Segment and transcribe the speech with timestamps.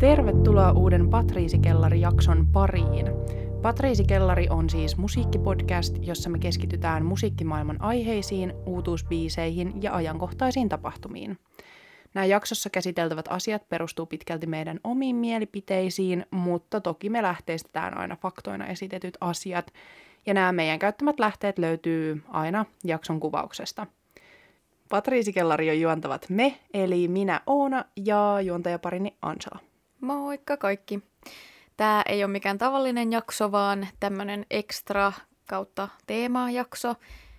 [0.00, 3.06] Tervetuloa uuden Patriisikellari-jakson pariin.
[3.62, 11.38] Patriisikellari on siis musiikkipodcast, jossa me keskitytään musiikkimaailman aiheisiin, uutuusbiiseihin ja ajankohtaisiin tapahtumiin.
[12.14, 18.66] Nämä jaksossa käsiteltävät asiat perustuu pitkälti meidän omiin mielipiteisiin, mutta toki me lähteistetään aina faktoina
[18.66, 19.72] esitetyt asiat,
[20.26, 23.86] ja nämä meidän käyttämät lähteet löytyy aina jakson kuvauksesta.
[24.88, 29.69] Patriisikellari on juontavat me, eli minä Oona ja juontajaparini Ansela.
[30.00, 31.00] Moikka kaikki!
[31.76, 35.12] Tämä ei ole mikään tavallinen jakso, vaan tämmöinen ekstra
[35.48, 36.94] kautta teemajakso.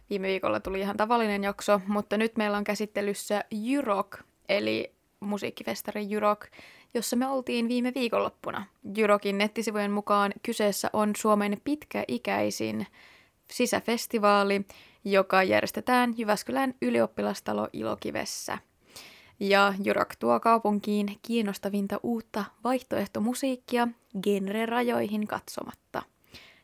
[0.10, 4.18] Viime viikolla tuli ihan tavallinen jakso, mutta nyt meillä on käsittelyssä Jyrok,
[4.50, 6.48] eli musiikkifestari Jyrok,
[6.94, 8.66] jossa me oltiin viime viikonloppuna.
[8.98, 12.88] Jyrokin nettisivujen mukaan kyseessä on Suomen pitkäikäisin
[13.52, 14.66] sisäfestivaali,
[15.06, 18.58] joka järjestetään Jyväskylän ylioppilastalo Ilokivessä–
[19.42, 23.88] ja Jurok tuo kaupunkiin kiinnostavinta uutta vaihtoehtomusiikkia
[24.24, 26.02] genre-rajoihin katsomatta.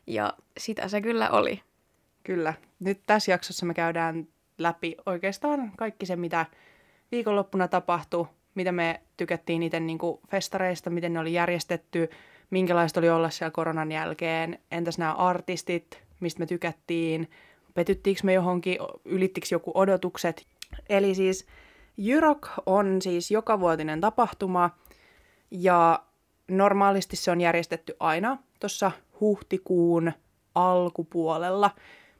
[0.06, 1.62] Ja sitä se kyllä oli.
[2.24, 2.54] Kyllä.
[2.80, 6.46] Nyt tässä jaksossa me käydään läpi oikeastaan kaikki se, mitä
[7.12, 9.98] viikonloppuna tapahtui, mitä me tykättiin itse niin
[10.30, 12.10] festareista, miten ne oli järjestetty,
[12.50, 17.30] minkälaista oli olla siellä koronan jälkeen, entäs nämä artistit, mistä me tykättiin,
[17.74, 20.46] petyttiinkö me johonkin, ylittikö joku odotukset.
[20.88, 21.46] Eli siis
[21.98, 24.70] Jyrok on siis jokavuotinen tapahtuma
[25.50, 26.02] ja
[26.48, 30.12] normaalisti se on järjestetty aina tuossa huhtikuun
[30.54, 31.70] alkupuolella.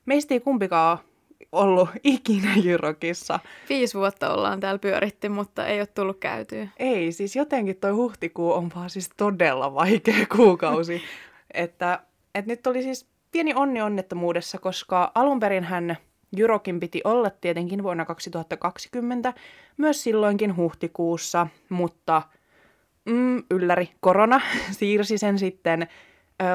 [0.07, 0.99] Meistä ei kumpikaan
[1.53, 3.41] ollut ikinä Jyrokissa.
[3.69, 6.69] Viisi vuotta ollaan täällä pyöritty, mutta ei ole tullut käytyä.
[6.79, 11.03] Ei, siis jotenkin toi huhtikuu on vaan siis todella vaikea kuukausi.
[11.55, 12.01] että,
[12.35, 15.97] että nyt oli siis pieni onni onnettomuudessa, koska alun perin hän
[16.37, 19.35] Jyrokin piti olla tietenkin vuonna 2020,
[19.77, 22.23] myös silloinkin huhtikuussa, mutta
[23.05, 24.41] mm, ylläri korona
[24.79, 25.89] siirsi sen sitten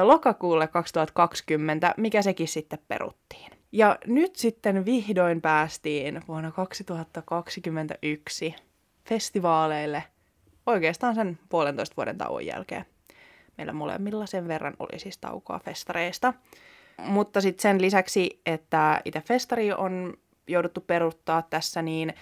[0.02, 3.52] lokakuulle 2020, mikä sekin sitten peruttiin.
[3.72, 8.54] Ja nyt sitten vihdoin päästiin vuonna 2021
[9.08, 10.04] festivaaleille
[10.66, 12.84] oikeastaan sen puolentoista vuoden tauon jälkeen.
[13.58, 16.34] Meillä molemmilla sen verran oli siis taukoa festareista.
[17.02, 20.14] Mutta sitten sen lisäksi, että itse festari on
[20.48, 22.14] jouduttu peruttaa tässä, niin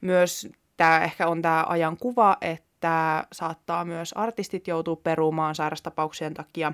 [0.00, 6.72] myös tämä ehkä on tämä ajan kuva, että saattaa myös artistit joutua perumaan sairastapauksien takia,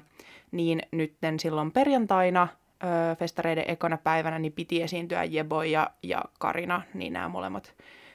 [0.53, 2.49] niin nytten silloin perjantaina
[2.83, 7.75] ö, festareiden ekana päivänä niin piti esiintyä Jebo ja, ja Karina, niin nämä molemmat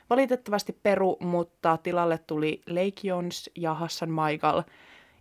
[0.10, 4.64] valitettavasti peru, mutta tilalle tuli Lake Jons ja Hassan Michael–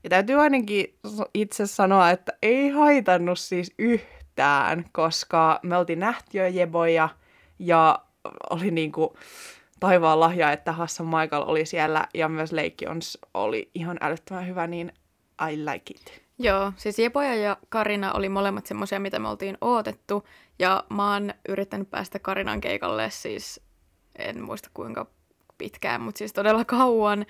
[0.05, 0.99] ja täytyy ainakin
[1.35, 7.09] itse sanoa, että ei haitannut siis yhtään, koska me oltiin nähty jo jeboja
[7.59, 7.99] ja
[8.51, 9.17] oli niinku
[9.81, 12.51] taivaan lahja, että Hassan Michael oli siellä ja myös
[12.83, 14.93] Jons oli ihan älyttömän hyvä, niin
[15.51, 16.23] I like it.
[16.39, 20.29] Joo, siis Jeboja ja Karina oli molemmat semmoisia, mitä me oltiin odotettu.
[20.59, 23.61] Ja mä oon yrittänyt päästä Karinan keikalle siis,
[24.19, 25.07] en muista kuinka
[25.59, 27.27] pitkään, mutta siis todella kauan.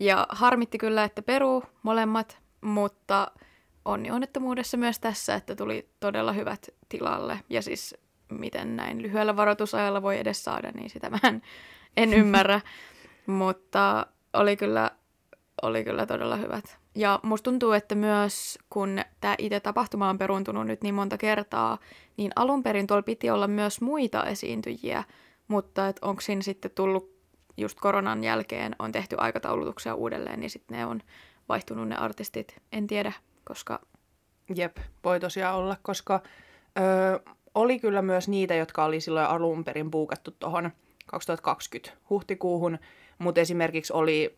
[0.00, 3.30] Ja harmitti kyllä, että peru molemmat, mutta
[3.84, 7.40] onni onnettomuudessa myös tässä, että tuli todella hyvät tilalle.
[7.50, 7.94] Ja siis
[8.32, 11.42] miten näin lyhyellä varoitusajalla voi edes saada, niin sitä mä en,
[11.96, 12.60] en ymmärrä.
[13.26, 14.90] mutta oli kyllä,
[15.62, 16.78] oli kyllä todella hyvät.
[16.94, 21.78] Ja musta tuntuu, että myös kun tämä itse tapahtuma on peruntunut nyt niin monta kertaa,
[22.16, 25.04] niin alun perin tuolla piti olla myös muita esiintyjiä,
[25.48, 27.15] mutta onko siinä sitten tullut
[27.56, 31.00] just koronan jälkeen on tehty aikataulutuksia uudelleen, niin sitten ne on
[31.48, 32.56] vaihtunut ne artistit.
[32.72, 33.12] En tiedä,
[33.44, 33.80] koska...
[34.54, 36.20] Jep, voi tosiaan olla, koska
[36.78, 37.20] ö,
[37.54, 40.70] oli kyllä myös niitä, jotka oli silloin alun perin puukattu tuohon
[41.06, 42.78] 2020 huhtikuuhun,
[43.18, 44.36] mutta esimerkiksi oli,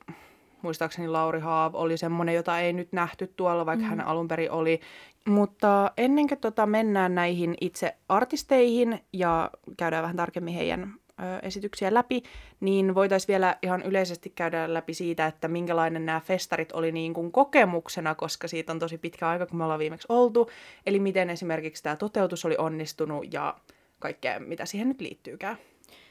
[0.63, 3.89] muistaakseni Lauri Haav oli semmoinen, jota ei nyt nähty tuolla, vaikka mm.
[3.89, 4.81] hän alun perin oli.
[5.29, 10.95] Mutta ennen kuin tota mennään näihin itse artisteihin ja käydään vähän tarkemmin heidän
[11.43, 12.23] esityksiä läpi,
[12.61, 17.33] niin voitaisiin vielä ihan yleisesti käydä läpi siitä, että minkälainen nämä festarit oli niin kuin
[17.33, 20.51] kokemuksena, koska siitä on tosi pitkä aika, kun me ollaan viimeksi oltu.
[20.87, 23.57] Eli miten esimerkiksi tämä toteutus oli onnistunut ja
[23.99, 25.59] kaikkea, mitä siihen nyt liittyykään.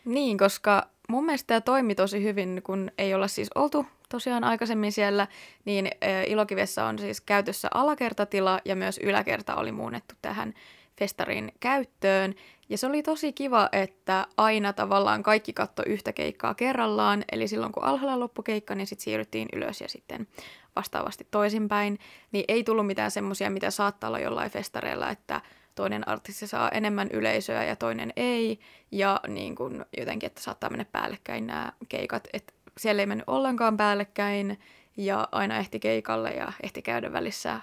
[0.06, 4.92] Niin, koska mun mielestä tämä toimi tosi hyvin, kun ei olla siis oltu tosiaan aikaisemmin
[4.92, 5.28] siellä,
[5.66, 5.90] niin
[6.28, 10.54] Ilokivessä on siis käytössä alakertatila ja myös yläkerta oli muunnettu tähän
[11.00, 12.36] festarin käyttöön.
[12.70, 17.72] Ja se oli tosi kiva, että aina tavallaan kaikki katto yhtä keikkaa kerrallaan, eli silloin
[17.72, 20.28] kun alhaalla loppukeikka, niin sitten siirryttiin ylös ja sitten
[20.76, 22.00] vastaavasti toisinpäin.
[22.32, 25.42] Niin ei tullut mitään semmoisia, mitä saattaa olla jollain festareilla, että
[25.76, 28.60] toinen artisti saa enemmän yleisöä ja toinen ei,
[28.92, 33.78] ja niin kun jotenkin, että saattaa mennä päällekkäin nämä keikat, että siellä ei mennyt ollenkaan
[33.78, 34.60] päällekkäin,
[34.98, 37.60] ja aina ehti keikalle ja ehti käydä välissä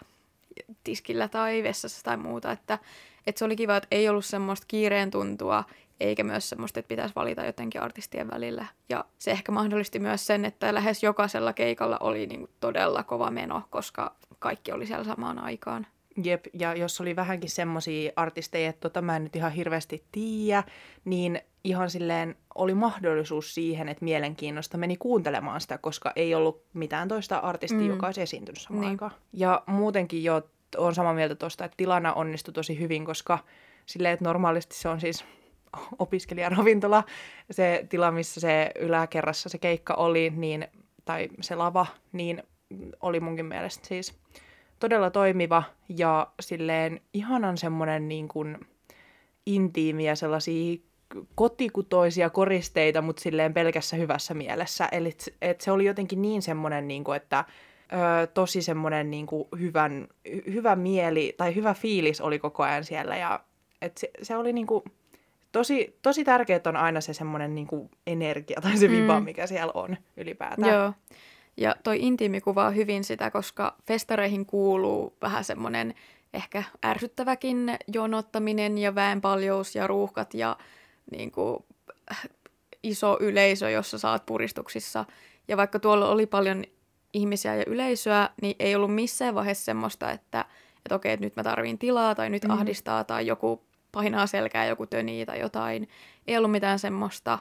[0.84, 2.78] tiskillä tai vessassa tai muuta, että,
[3.26, 5.65] että se oli kiva, että ei ollut semmoista kiireen tuntua,
[6.00, 8.67] eikä myös semmoista, että pitäisi valita jotenkin artistien välillä.
[8.88, 13.62] Ja se ehkä mahdollisti myös sen, että lähes jokaisella keikalla oli niin todella kova meno,
[13.71, 15.87] koska kaikki oli siellä samaan aikaan.
[16.25, 20.65] Jep, ja jos oli vähänkin semmoisia artisteja, että tota mä en nyt ihan hirveästi tiedä,
[21.05, 27.09] niin ihan silleen oli mahdollisuus siihen, että mielenkiinnosta meni kuuntelemaan sitä, koska ei ollut mitään
[27.09, 27.88] toista artistia, mm.
[27.88, 28.91] joka olisi esiintynyt samaan niin.
[28.91, 29.12] aikaan.
[29.32, 30.43] Ja muutenkin jo
[30.76, 33.38] on samaa mieltä tuosta, että tilana onnistui tosi hyvin, koska
[33.87, 35.25] silleen, että normaalisti se on siis
[35.99, 37.05] opiskelijaravintola,
[37.50, 40.69] se tila, missä se yläkerrassa se keikka oli, niin,
[41.05, 42.43] tai se lava, niin
[43.00, 44.19] oli munkin mielestä siis
[44.81, 48.59] todella toimiva ja silleen ihanan semmoinen niin kuin
[49.47, 50.79] intiimiä sellaisia
[51.35, 54.88] kotikutoisia koristeita, mutta silleen pelkässä hyvässä mielessä.
[54.93, 57.44] Eli et se oli jotenkin niin semmoinen, niin kuin, että
[57.92, 60.08] ö, tosi semmoinen niin kuin hyvän,
[60.46, 63.16] hyvä mieli tai hyvä fiilis oli koko ajan siellä.
[63.16, 63.40] Ja
[63.82, 64.84] et se, se oli niin kuin,
[65.52, 69.25] tosi, tosi tärkeää on aina se semmoinen niin kuin energia tai se viba, mm.
[69.25, 70.75] mikä siellä on ylipäätään.
[70.75, 70.92] Joo.
[71.56, 75.94] Ja toi intiimi kuvaa hyvin sitä, koska festareihin kuuluu vähän semmoinen
[76.32, 80.56] ehkä ärsyttäväkin jonottaminen ja väenpaljous ja ruuhkat ja
[81.10, 81.64] niin kuin,
[82.10, 82.28] äh,
[82.82, 85.04] iso yleisö, jossa saat puristuksissa.
[85.48, 86.64] Ja vaikka tuolla oli paljon
[87.14, 90.44] ihmisiä ja yleisöä, niin ei ollut missään vaiheessa semmoista, että,
[90.76, 92.58] että okei, että nyt mä tarviin tilaa tai nyt mm-hmm.
[92.58, 95.88] ahdistaa tai joku painaa selkää, joku tönii tai jotain.
[96.26, 97.38] Ei ollut mitään semmoista,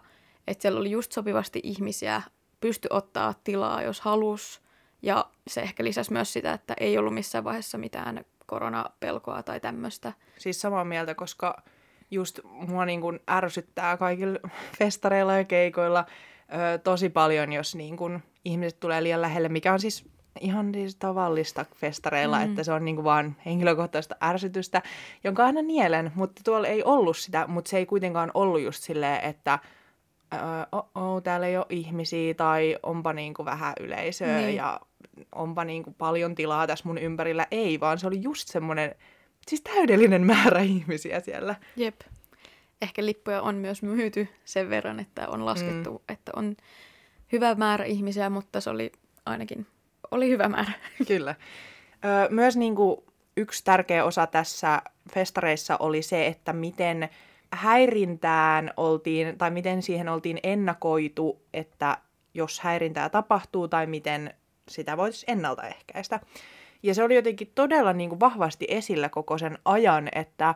[0.48, 2.22] että siellä oli just sopivasti ihmisiä,
[2.62, 4.62] pysty ottaa tilaa, jos halus.
[5.02, 10.14] Ja se ehkä lisäsi myös sitä, että ei ollut missään vaiheessa mitään koronapelkoa tai tämmöistä.
[10.38, 11.64] Siis samaa mieltä, koska
[12.12, 14.40] just mua niin kuin ärsyttää kaikilla
[14.78, 19.80] festareilla ja keikoilla ö, tosi paljon, jos niin kuin ihmiset tulee liian lähelle, mikä on
[19.80, 20.06] siis
[20.40, 22.46] ihan siis tavallista festareilla, mm.
[22.46, 24.82] että se on niin kuin vaan henkilökohtaista ärsytystä,
[25.24, 29.24] jonka aina nielen, mutta tuolla ei ollut sitä, mutta se ei kuitenkaan ollut just silleen,
[29.30, 29.60] että
[30.72, 34.56] oh, oh, täällä ei ole ihmisiä tai onpa niin kuin vähän yleisöä niin.
[34.56, 34.80] ja
[35.36, 37.48] onpa niin kuin paljon tilaa tässä mun ympärillä.
[37.52, 38.96] Ei, vaan se oli just semmoinen
[39.48, 41.56] siis täydellinen määrä ihmisiä siellä.
[41.76, 42.02] Jep.
[42.82, 46.14] Ehkä lippuja on myös myyty sen verran, että on laskettu, mm.
[46.14, 46.56] että on
[47.34, 48.92] hyvä määrä ihmisiä, mutta se oli
[49.26, 49.68] ainakin
[50.12, 50.72] oli hyvä määrä.
[51.08, 51.36] Kyllä.
[52.06, 52.98] Ö, myös niin kuin
[53.38, 54.82] yksi tärkeä osa tässä
[55.14, 57.10] festareissa oli se, että miten
[57.54, 61.98] häirintään oltiin, tai miten siihen oltiin ennakoitu, että
[62.34, 64.34] jos häirintää tapahtuu, tai miten
[64.70, 66.20] sitä voisi ennaltaehkäistä.
[66.84, 70.56] Ja se oli jotenkin todella niin kuin vahvasti esillä koko sen ajan, että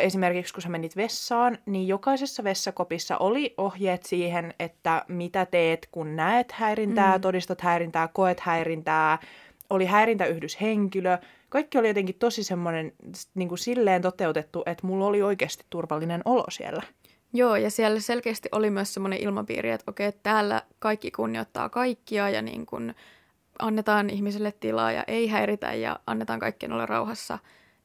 [0.00, 6.16] esimerkiksi kun sä menit vessaan, niin jokaisessa vessakopissa oli ohjeet siihen, että mitä teet, kun
[6.16, 7.20] näet häirintää, mm.
[7.20, 9.18] todistat häirintää, koet häirintää,
[9.70, 11.18] oli häirintäyhdyshenkilö.
[11.48, 12.92] Kaikki oli jotenkin tosi semmoinen
[13.34, 16.82] niin kuin silleen toteutettu, että mulla oli oikeasti turvallinen olo siellä.
[17.32, 22.42] Joo, ja siellä selkeästi oli myös semmoinen ilmapiiri, että okei, täällä kaikki kunnioittaa kaikkia ja
[22.42, 22.94] niin kuin
[23.58, 27.38] annetaan ihmiselle tilaa ja ei häiritä ja annetaan kaikkien olla rauhassa,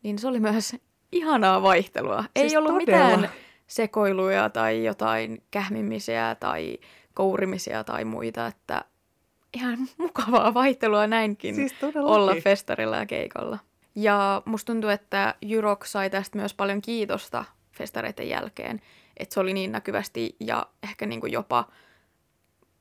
[0.04, 0.76] niin se oli myös
[1.12, 2.24] ihanaa vaihtelua.
[2.40, 3.08] Siis ei ollut todella.
[3.08, 3.30] mitään
[3.68, 6.78] sekoiluja tai jotain kähmimisiä tai
[7.14, 8.86] kourimisia tai muita, että
[9.54, 13.60] ihan mukavaa vaihtelua näinkin siis olla festarilla ja keikalla.
[13.96, 18.82] Ja musta tuntuu, että Jyrok sai tästä myös paljon kiitosta festareiden jälkeen,
[19.18, 21.68] että se oli niin näkyvästi ja ehkä niin kuin jopa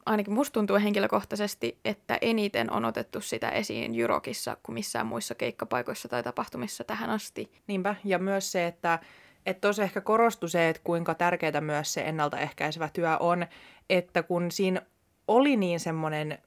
[0.09, 6.09] ainakin musta tuntuu henkilökohtaisesti, että eniten on otettu sitä esiin Jyrokissa kuin missään muissa keikkapaikoissa
[6.09, 7.53] tai tapahtumissa tähän asti.
[7.67, 8.99] Niinpä, ja myös se, että
[9.47, 13.47] että tuossa ehkä korostui se, että kuinka tärkeää myös se ennaltaehkäisevä työ on,
[13.91, 14.83] että kun siinä
[15.29, 16.39] oli niin semmoinen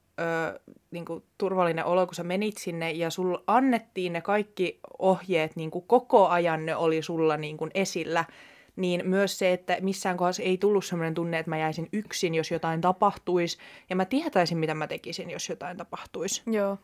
[0.90, 1.04] niin
[1.38, 6.28] turvallinen olo, kun sä menit sinne ja sulla annettiin ne kaikki ohjeet, niin kuin koko
[6.28, 8.24] ajan ne oli sulla niin kuin esillä,
[8.76, 12.50] niin myös se, että missään kohdassa ei tullut sellainen tunne, että mä jäisin yksin, jos
[12.50, 13.58] jotain tapahtuisi,
[13.90, 16.42] ja mä tietäisin, mitä mä tekisin, jos jotain tapahtuisi.
[16.46, 16.78] Joo.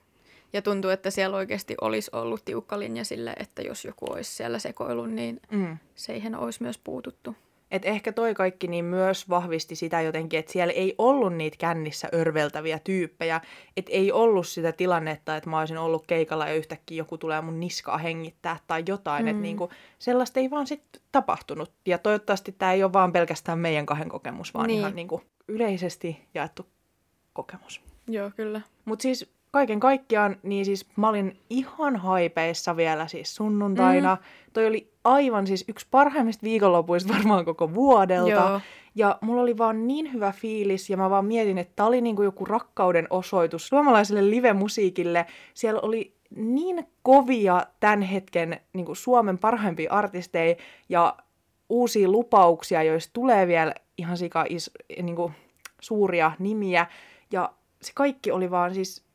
[0.52, 4.58] Ja tuntuu, että siellä oikeasti olisi ollut tiukka linja sille, että jos joku olisi siellä
[4.58, 5.78] sekoilun, niin mm.
[5.94, 7.36] siihen olisi myös puututtu.
[7.70, 12.08] Et ehkä toi kaikki niin myös vahvisti sitä jotenkin, että siellä ei ollut niitä kännissä
[12.14, 13.40] örveltäviä tyyppejä.
[13.76, 17.60] Että ei ollut sitä tilannetta, että mä olisin ollut keikalla ja yhtäkkiä joku tulee mun
[17.60, 19.24] niskaa hengittää tai jotain.
[19.24, 19.28] Mm.
[19.28, 21.72] Että niinku, sellaista ei vaan sitten tapahtunut.
[21.86, 24.78] Ja toivottavasti tämä ei ole vaan pelkästään meidän kahden kokemus, vaan niin.
[24.78, 26.66] ihan niinku yleisesti jaettu
[27.32, 27.80] kokemus.
[28.08, 28.60] Joo, kyllä.
[28.84, 34.14] Mutta siis kaiken kaikkiaan, niin siis mä olin ihan haipeissa vielä siis sunnuntaina.
[34.14, 34.22] Mm.
[34.52, 38.30] Toi oli aivan siis yksi parhaimmista viikonlopuista varmaan koko vuodelta.
[38.30, 38.60] Joo.
[38.94, 42.22] Ja mulla oli vaan niin hyvä fiilis, ja mä vaan mietin, että tää oli niinku
[42.22, 45.26] joku rakkauden osoitus suomalaiselle live-musiikille.
[45.54, 50.56] Siellä oli niin kovia tämän hetken niinku Suomen parhaimpia artisteja,
[50.88, 51.16] ja
[51.68, 54.70] uusia lupauksia, joista tulee vielä ihan sika is,
[55.02, 55.32] niinku,
[55.80, 56.86] suuria nimiä.
[57.32, 57.52] Ja
[57.82, 59.07] se kaikki oli vaan siis,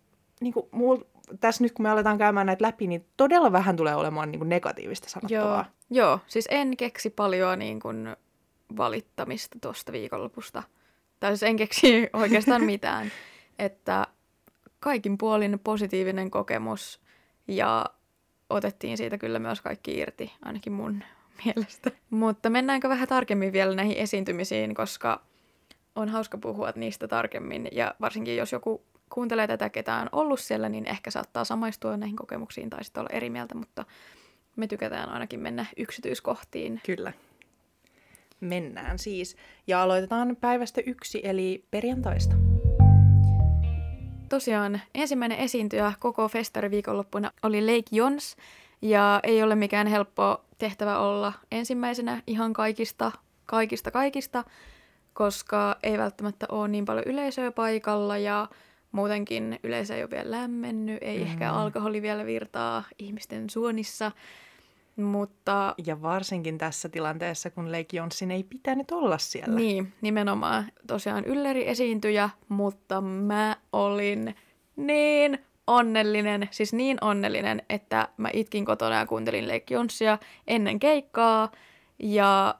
[0.44, 0.98] niinku, mul,
[1.40, 5.10] tässä nyt kun me aletaan käymään näitä läpi, niin todella vähän tulee olemaan niinku negatiivista
[5.10, 5.66] sanottavaa.
[5.90, 6.06] Joo.
[6.06, 8.16] Joo, siis en keksi paljon niin kuin
[8.78, 10.64] valittamista tuosta viikonlopusta.
[11.20, 13.12] Tai siis en keksi oikeastaan mitään.
[13.60, 14.08] Että
[14.80, 17.02] kaikin puolin positiivinen kokemus
[17.48, 17.86] ja
[18.50, 21.04] otettiin siitä kyllä myös kaikki irti, ainakin mun
[21.46, 21.92] mielestä.
[22.10, 25.22] Mutta mennäänkö vähän tarkemmin vielä näihin esiintymisiin, koska
[25.96, 27.68] on hauska puhua niistä tarkemmin.
[27.72, 32.16] Ja varsinkin jos joku kuuntelee tätä, ketä on ollut siellä, niin ehkä saattaa samaistua näihin
[32.16, 33.86] kokemuksiin tai sitten olla eri mieltä, mutta
[34.56, 36.82] me tykätään ainakin mennä yksityiskohtiin.
[36.86, 37.14] Kyllä.
[38.40, 39.38] Mennään siis.
[39.68, 42.36] Ja aloitetaan päivästä yksi, eli perjantaista.
[44.30, 48.36] Tosiaan ensimmäinen esiintyjä koko festariviikonloppuna oli Lake Jons,
[48.82, 53.12] ja ei ole mikään helppo tehtävä olla ensimmäisenä ihan kaikista,
[53.46, 54.44] kaikista, kaikista,
[55.14, 58.48] koska ei välttämättä ole niin paljon yleisöä paikalla ja
[58.94, 61.24] muutenkin yleisö ei ole vielä lämmennyt, ei mm.
[61.24, 64.12] ehkä alkoholi vielä virtaa ihmisten suonissa,
[64.96, 65.76] mutta...
[65.86, 69.56] Ja varsinkin tässä tilanteessa, kun Lake Jonsin ei pitänyt olla siellä.
[69.56, 70.66] Niin, nimenomaan.
[70.88, 74.36] Tosiaan ylleri esiintyjä, mutta mä olin
[74.76, 81.52] niin onnellinen, siis niin onnellinen, että mä itkin kotona ja kuuntelin Lake Jonsia ennen keikkaa.
[82.00, 82.56] Ja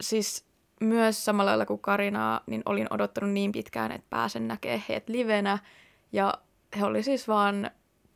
[0.00, 0.47] siis
[0.80, 5.58] myös samalla lailla kuin Karinaa, niin olin odottanut niin pitkään, että pääsen näkemään heidät livenä.
[6.12, 6.34] Ja
[6.78, 7.70] he oli siis vaan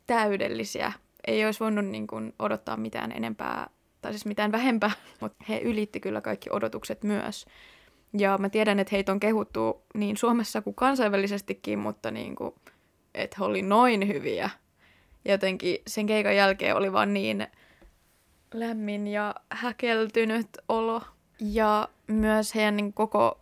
[0.07, 0.93] täydellisiä.
[1.27, 3.69] Ei olisi voinut niin kuin odottaa mitään enempää,
[4.01, 4.91] tai siis mitään vähempää,
[5.21, 7.45] mutta he ylitti kyllä kaikki odotukset myös.
[8.17, 12.55] Ja mä tiedän, että heitä on kehuttu niin Suomessa kuin kansainvälisestikin, mutta niin kuin,
[13.13, 14.49] että he oli noin hyviä.
[15.25, 17.47] Jotenkin sen keikan jälkeen oli vaan niin
[18.53, 21.01] lämmin ja häkeltynyt olo.
[21.39, 23.39] Ja myös heidän niin koko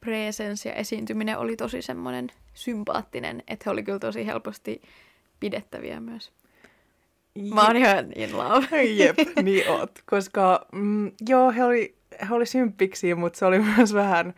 [0.00, 4.82] presence ja esiintyminen oli tosi semmoinen sympaattinen, että he oli kyllä tosi helposti
[5.40, 6.32] pidettäviä myös.
[7.34, 7.54] Jep.
[7.54, 8.82] Mä oon ihan in love.
[9.04, 9.90] Jep, niin oot.
[10.06, 11.96] Koska mm, joo, he oli,
[12.28, 14.34] he oli symppiksi, mutta se oli myös vähän,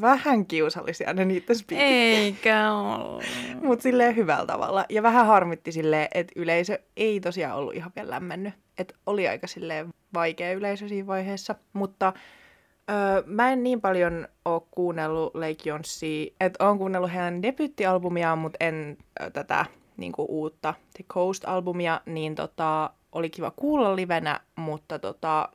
[0.00, 1.86] vähän kiusallisia ne niiden speakit.
[1.86, 3.24] Eikä ole.
[3.62, 4.84] Mutta silleen hyvällä tavalla.
[4.88, 8.54] Ja vähän harmitti silleen, että yleisö ei tosiaan ollut ihan vielä lämmennyt.
[8.78, 11.54] Että oli aika silleen vaikea yleisö siinä vaiheessa.
[11.72, 12.12] Mutta
[12.90, 16.32] öö, mä en niin paljon ole kuunnellut Lake Jonsia.
[16.40, 19.66] Että oon kuunnellut heidän debyttialbumiaan, mutta en ö, tätä
[19.96, 25.48] niin kuin uutta The Coast-albumia, niin tota, oli kiva kuulla livenä, mutta tota,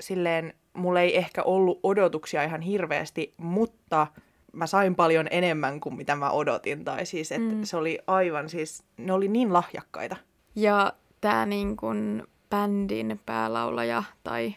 [0.00, 4.06] silleen mulla ei ehkä ollut odotuksia ihan hirveästi, mutta
[4.52, 6.84] mä sain paljon enemmän kuin mitä mä odotin.
[6.84, 7.64] Tai siis, että mm.
[7.64, 10.16] se oli aivan siis, ne oli niin lahjakkaita.
[10.54, 14.54] Ja tämä niin kun bändin päälaulaja, tai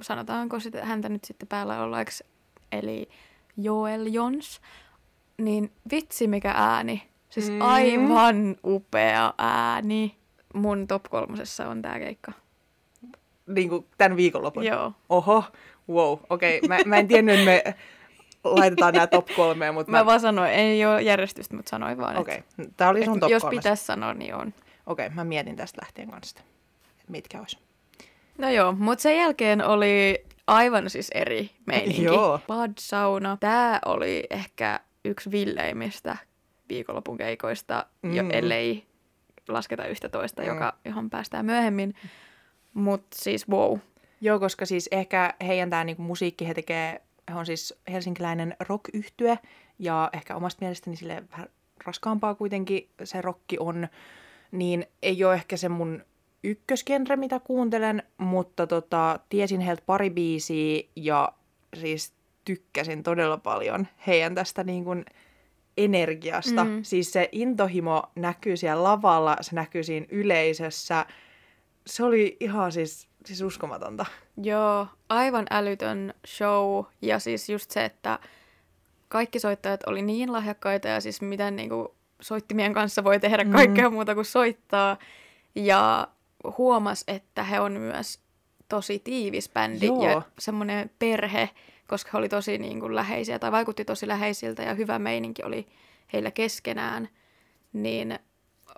[0.00, 2.24] sanotaanko sitä, häntä nyt sitten päälaulajaksi,
[2.72, 3.08] eli
[3.56, 4.60] Joel Jons,
[5.38, 7.08] niin vitsi mikä ääni.
[7.30, 7.60] Siis mm.
[7.60, 10.16] aivan upea ääni.
[10.54, 12.32] Mun top kolmosessa on tää keikka.
[13.46, 14.64] Niin kuin tämän viikonlopun?
[14.64, 14.92] Joo.
[15.08, 15.44] Oho,
[15.88, 16.58] wow, okei.
[16.58, 16.68] Okay.
[16.68, 17.74] Mä, mä en tiennyt, että me
[18.44, 19.98] laitetaan nämä top kolmeen, mutta mä...
[19.98, 22.72] mä vaan sanoin, ei ole järjestystä, mutta sanoin vaan, Okei, okay.
[22.76, 24.54] tää oli sun top Jos pitäisi sanoa, niin on.
[24.86, 26.40] Okei, okay, mä mietin tästä lähtien kanssa,
[27.08, 27.58] mitkä olisi.
[28.38, 32.02] No joo, mutta sen jälkeen oli aivan siis eri meininki.
[32.02, 32.40] Joo.
[32.46, 33.36] Bad Sauna.
[33.40, 36.16] Tää oli ehkä yksi villeimmistä
[36.68, 38.14] viikonlopun keikoista, mm.
[38.14, 38.86] jo, ellei
[39.48, 40.48] lasketa yhtä toista, mm.
[40.48, 41.94] joka, johon päästään myöhemmin.
[42.74, 43.78] Mutta siis wow.
[44.20, 48.84] Joo, koska siis ehkä heidän tämä niinku musiikki, he tekee, he on siis helsinkiläinen rock
[49.78, 51.48] ja ehkä omasta mielestäni sille vähän
[51.84, 53.88] raskaampaa kuitenkin se rokki on,
[54.52, 56.04] niin ei ole ehkä se mun
[56.44, 61.32] ykkösgenre, mitä kuuntelen, mutta tota, tiesin heiltä pari biisiä ja
[61.74, 62.12] siis
[62.44, 65.04] tykkäsin todella paljon heidän tästä niin kuin
[65.76, 66.64] energiasta.
[66.64, 66.82] Mm.
[66.82, 71.06] Siis se intohimo näkyy siellä lavalla, se näkyy siinä yleisössä.
[71.86, 74.06] Se oli ihan siis, siis uskomatonta.
[74.42, 76.84] Joo, aivan älytön show.
[77.02, 78.18] Ja siis just se, että
[79.08, 83.52] kaikki soittajat oli niin lahjakkaita ja siis miten niinku soittimien kanssa voi tehdä mm.
[83.52, 83.94] kaikkea mm.
[83.94, 84.98] muuta kuin soittaa.
[85.54, 86.08] Ja
[86.58, 88.20] huomas, että he on myös
[88.68, 90.04] tosi tiivis bändi Joo.
[90.04, 91.50] ja semmoinen perhe,
[91.88, 95.66] koska he oli tosi niin kuin, läheisiä tai vaikutti tosi läheisiltä ja hyvä meininki oli
[96.12, 97.08] heillä keskenään.
[97.72, 98.18] Niin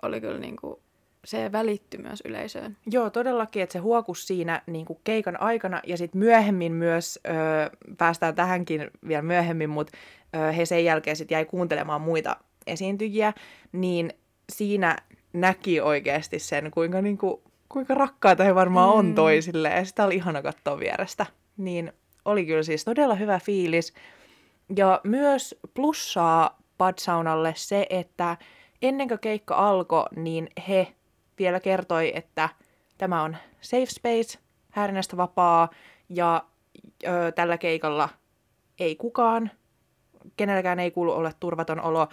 [0.01, 0.81] oli kyllä niinku,
[1.25, 2.77] se välittyi myös yleisöön.
[2.85, 7.31] Joo, todellakin, että se huokus siinä niin kuin keikan aikana ja sitten myöhemmin myös, ö,
[7.97, 9.97] päästään tähänkin vielä myöhemmin, mutta
[10.35, 12.35] ö, he sen jälkeen sitten jäi kuuntelemaan muita
[12.67, 13.33] esiintyjiä,
[13.71, 14.13] niin
[14.51, 14.97] siinä
[15.33, 17.41] näki oikeasti sen, kuinka, niin kuin,
[17.77, 18.99] kuinka rakkaita he varmaan mm.
[18.99, 21.25] on toisille ja sitä oli ihana katsoa vierestä.
[21.57, 21.93] Niin
[22.25, 23.93] oli kyllä siis todella hyvä fiilis.
[24.75, 28.37] Ja myös plussaa Padsaunalle se, että
[28.81, 30.87] ennen kuin keikka alkoi, niin he
[31.39, 32.49] vielä kertoi, että
[32.97, 34.39] tämä on safe space,
[34.71, 35.69] häirinnästä vapaa
[36.09, 36.43] ja
[37.07, 38.09] ö, tällä keikalla
[38.79, 39.51] ei kukaan,
[40.37, 42.07] kenelläkään ei kuulu olla turvaton olo.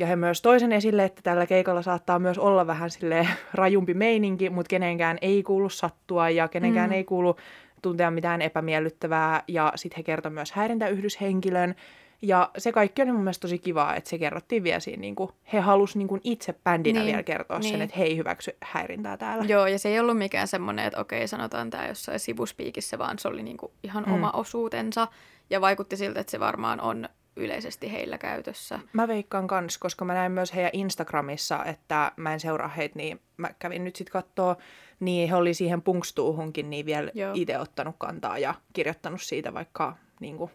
[0.00, 4.50] Ja he myös toisen esille, että tällä keikalla saattaa myös olla vähän sille rajumpi meininki,
[4.50, 6.94] mutta kenenkään ei kuulu sattua ja kenenkään mm.
[6.94, 7.36] ei kuulu
[7.82, 9.42] tuntea mitään epämiellyttävää.
[9.48, 11.74] Ja sitten he kertoi myös häirintäyhdyshenkilön.
[12.22, 15.30] Ja se kaikki oli mun mielestä tosi kivaa, että se kerrottiin vielä siinä, niin kuin,
[15.52, 17.70] he halusivat niin itse bändinä niin, vielä kertoa niin.
[17.70, 19.44] sen, että he ei hyväksy häirintää täällä.
[19.44, 23.28] Joo, ja se ei ollut mikään semmoinen, että okei, sanotaan tämä jossain sivuspiikissä, vaan se
[23.28, 24.12] oli niin kuin ihan mm.
[24.12, 25.08] oma osuutensa.
[25.50, 27.08] Ja vaikutti siltä, että se varmaan on
[27.40, 28.80] yleisesti heillä käytössä.
[28.92, 33.20] Mä veikkaan kans, koska mä näin myös heidän Instagramissa, että mä en seuraa heitä, niin
[33.36, 34.56] mä kävin nyt sitten kattoo,
[35.00, 40.36] niin he oli siihen punkstuuhunkin niin vielä itse ottanut kantaa ja kirjoittanut siitä, vaikka niin
[40.36, 40.50] kuin,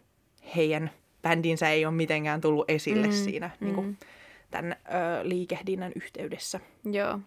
[0.55, 3.65] heidän bändinsä ei ole mitenkään tullut esille mm, siinä mm.
[3.65, 3.97] Niin kuin,
[4.51, 6.59] tämän ö, liikehdinnän yhteydessä.
[6.91, 7.19] Joo,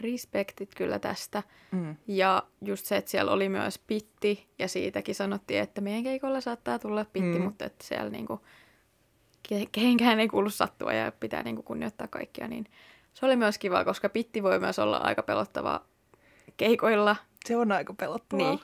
[0.00, 1.42] respektit kyllä tästä.
[1.70, 1.96] Mm.
[2.06, 6.78] Ja just se, että siellä oli myös pitti, ja siitäkin sanottiin, että meidän keikolla saattaa
[6.78, 7.44] tulla pitti, mm.
[7.44, 8.40] mutta että siellä niinku,
[9.72, 12.66] kehenkään ei kuulu sattua ja pitää niinku kunnioittaa kaikkia, niin
[13.14, 15.80] se oli myös kiva, koska pitti voi myös olla aika pelottava
[16.56, 17.16] keikoilla.
[17.44, 18.50] Se on aika pelottavaa.
[18.50, 18.60] Niin.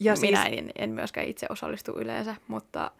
[0.00, 0.58] Ja Minä siis...
[0.58, 2.90] en, en myöskään itse osallistu yleensä, mutta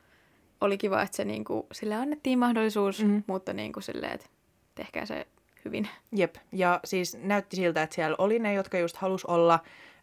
[0.61, 3.23] oli kiva, että se niinku, sille annettiin mahdollisuus, mm.
[3.26, 4.26] mutta niinku silleen, että
[4.75, 5.26] tehkää se
[5.64, 5.88] hyvin.
[6.12, 9.59] Jep, ja siis näytti siltä, että siellä oli ne, jotka just halus olla.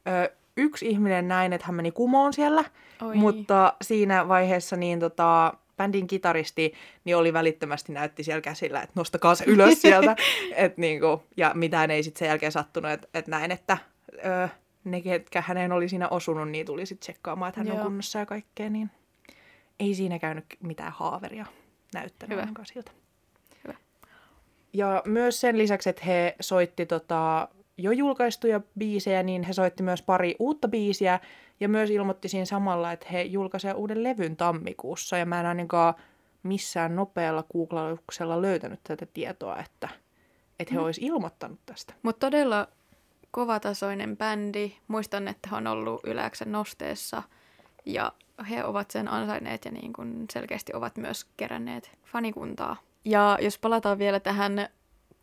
[0.08, 2.64] Ö, yksi ihminen näin, että hän meni kumoon siellä,
[3.02, 3.16] Oi.
[3.16, 9.36] mutta siinä vaiheessa niin tota, bändin kitaristi niin oli välittömästi näytti siellä käsillä, että nostakaa
[9.36, 10.16] se ylös sieltä.
[10.56, 13.78] et niinku, ja mitään ei sitten sen jälkeen sattunut, että et näin, että
[14.26, 14.50] ö,
[14.84, 17.78] ne, ketkä hänen oli siinä osunut, niin tuli sitten tsekkaamaan, että hän Joo.
[17.78, 18.90] on kunnossa ja kaikkea, niin
[19.80, 21.46] ei siinä käynyt mitään haaveria
[21.94, 22.48] näyttänyt Hyvä.
[22.64, 22.92] siltä.
[23.64, 23.76] Hyvä.
[24.74, 30.02] Ja myös sen lisäksi, että he soitti tota, jo julkaistuja biisejä, niin he soitti myös
[30.02, 31.20] pari uutta biisiä
[31.60, 35.94] ja myös ilmoitti siinä samalla, että he julkaisevat uuden levyn tammikuussa ja mä en ainakaan
[36.44, 39.90] missään nopealla googlauksella löytänyt tätä tietoa, että,
[40.60, 40.86] että he mm.
[40.86, 41.94] olisi ilmoittanut tästä.
[42.04, 42.68] Mutta todella
[43.32, 44.72] kovatasoinen bändi.
[44.88, 47.24] Muistan, että he on ollut Yläksen nosteessa
[47.86, 48.12] ja
[48.50, 52.78] he ovat sen ansainneet ja niin kuin selkeästi ovat myös keränneet fanikuntaa.
[53.06, 54.70] Ja jos palataan vielä tähän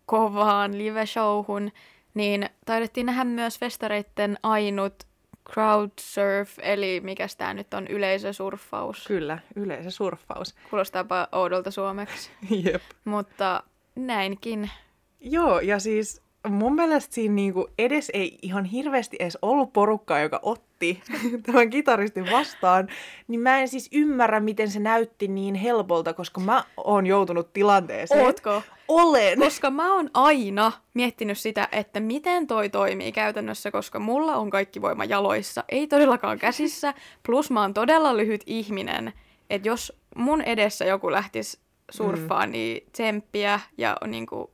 [0.06, 1.70] kovaan live-showhun,
[2.14, 4.94] niin taidettiin nähdä myös festareitten ainut
[5.52, 9.04] crowdsurf, eli mikä tämä nyt on, yleisösurffaus.
[9.06, 10.54] Kyllä, yleisösurffaus.
[10.70, 12.30] Kuulostaapa oudolta suomeksi.
[12.64, 12.82] Jep.
[13.04, 13.62] Mutta
[13.96, 14.70] näinkin.
[15.20, 20.40] Joo, ja siis mun mielestä siinä niinku edes ei ihan hirveästi edes ollut porukkaa, joka
[20.42, 21.02] otti
[21.46, 22.88] tämän kitaristin vastaan,
[23.28, 28.26] niin mä en siis ymmärrä, miten se näytti niin helpolta, koska mä oon joutunut tilanteeseen.
[28.26, 28.62] Ootko?
[28.88, 29.38] Olen.
[29.38, 34.82] Koska mä oon aina miettinyt sitä, että miten toi toimii käytännössä, koska mulla on kaikki
[34.82, 39.12] voima jaloissa, ei todellakaan käsissä, plus mä oon todella lyhyt ihminen,
[39.50, 41.58] että jos mun edessä joku lähtisi
[41.90, 42.52] surffaan, mm.
[42.52, 44.50] niin tsemppiä ja niin kuin,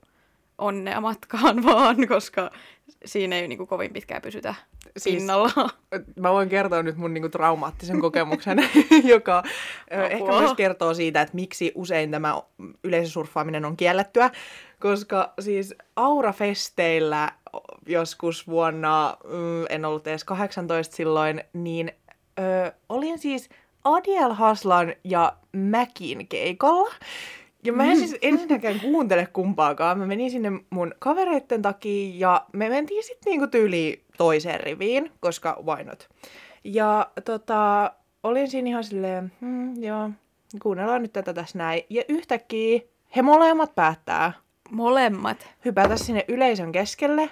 [0.59, 2.51] onnea matkaan vaan, koska
[3.05, 4.55] siinä ei niin kuin, kovin pitkään pysytä
[4.97, 5.51] siis, pinnalla.
[6.21, 8.59] Mä voin kertoa nyt mun niin kuin, traumaattisen kokemuksen,
[9.05, 10.05] joka Apua.
[10.07, 12.43] ehkä myös kertoo siitä, että miksi usein tämä
[12.85, 14.31] yleisösurffaaminen on kiellettyä.
[14.81, 17.33] Koska siis Aura-festeillä
[17.87, 21.93] joskus vuonna, mm, en ollut edes 18 silloin, niin
[22.39, 23.49] ö, olin siis
[23.85, 26.95] Adiel Haslan ja Mäkin keikalla.
[27.69, 29.99] Ja mä en siis ensinnäkään kuuntele kumpaakaan.
[29.99, 35.63] Mä menin sinne mun kavereitten takia ja me mentiin sitten niinku tyyliin toiseen riviin, koska
[35.67, 36.09] why not.
[36.65, 40.11] Ja tota, olin siinä ihan silleen, hmm, joo,
[40.63, 41.83] kuunnellaan nyt tätä tässä näin.
[41.91, 42.81] Ja yhtäkkiä
[43.17, 44.33] he molemmat päättää.
[44.71, 45.49] Molemmat?
[45.65, 47.31] Hypätä sinne yleisön keskelle.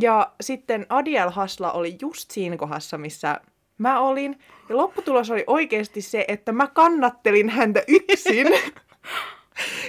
[0.00, 3.40] Ja sitten Adiel Hasla oli just siinä kohdassa, missä
[3.78, 4.38] mä olin.
[4.68, 8.46] Ja lopputulos oli oikeasti se, että mä kannattelin häntä yksin.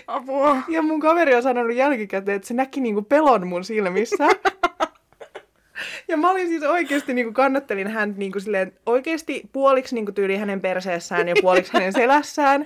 [0.07, 0.57] Apua.
[0.67, 4.27] Ja mun kaveri on sanonut jälkikäteen, että se näki niinku pelon mun silmissä.
[6.07, 10.61] Ja mä olin siis oikeasti niinku kannattelin hän niinku silleen, oikeasti puoliksi niinku tyyli hänen
[10.61, 12.65] perseessään ja puoliksi hänen selässään.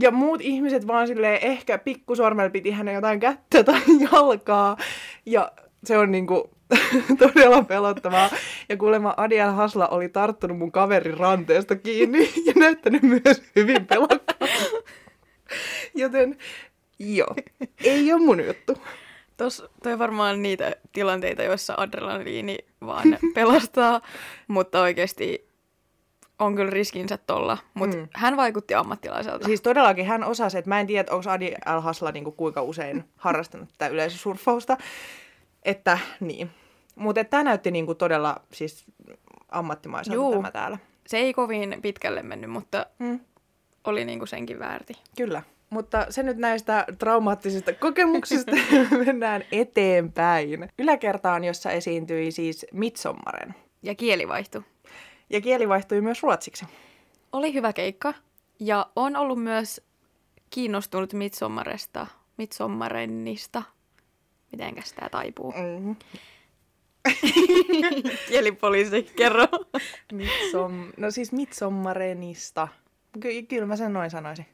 [0.00, 3.80] Ja muut ihmiset vaan silleen ehkä pikkusormella piti hänen jotain kättä tai
[4.12, 4.76] jalkaa.
[5.26, 5.52] Ja
[5.84, 6.50] se on niinku
[7.18, 8.30] todella pelottavaa.
[8.68, 14.48] Ja kuulemma Adiel Hasla oli tarttunut mun kaverin ranteesta kiinni ja näyttänyt myös hyvin pelokkaa.
[15.94, 16.38] Joten
[16.98, 17.34] joo,
[17.84, 18.78] ei ole mun juttu.
[19.36, 24.00] Tos, toi varmaan niitä tilanteita, joissa adrenaliini vaan pelastaa,
[24.48, 25.52] mutta oikeasti
[26.38, 27.58] on kyllä riskinsä tolla.
[27.74, 28.08] Mutta mm.
[28.14, 29.46] hän vaikutti ammattilaiselta.
[29.46, 33.04] Siis todellakin hän osasi, että mä en tiedä, onko Adi Al Hasla niin kuinka usein
[33.16, 34.76] harrastanut tätä yleisösurfausta.
[35.62, 36.50] Että niin.
[36.94, 38.84] Mutta tämä näytti niin kuin todella siis
[39.48, 40.32] ammattimaiselta Juu.
[40.32, 40.78] tämä täällä.
[41.06, 43.20] Se ei kovin pitkälle mennyt, mutta mm.
[43.84, 44.94] Oli niin kuin senkin väärti.
[45.16, 45.42] Kyllä.
[45.70, 48.52] Mutta se nyt näistä traumaattisista kokemuksista
[49.06, 50.68] mennään eteenpäin.
[50.78, 53.54] Yläkertaan, jossa esiintyi siis Midsommaren.
[53.82, 54.62] Ja kieli vaihtui.
[55.30, 56.64] Ja kieli vaihtui myös ruotsiksi.
[57.32, 58.14] Oli hyvä keikka.
[58.60, 59.80] Ja on ollut myös
[60.50, 63.62] kiinnostunut Midsommaresta, Midsommarennista.
[64.52, 65.52] Mitenkäs tämä taipuu?
[65.52, 65.96] Mm.
[68.28, 69.46] Kielipoliisi, kerro.
[70.12, 70.92] Midsom...
[70.96, 72.68] No siis Midsommarenista.
[73.20, 74.46] Ky- kyllä mä sen noin sanoisin.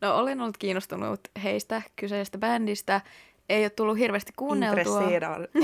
[0.00, 3.00] No olen ollut kiinnostunut heistä kyseisestä bändistä.
[3.48, 5.00] Ei ole tullut hirveästi kuunneltua.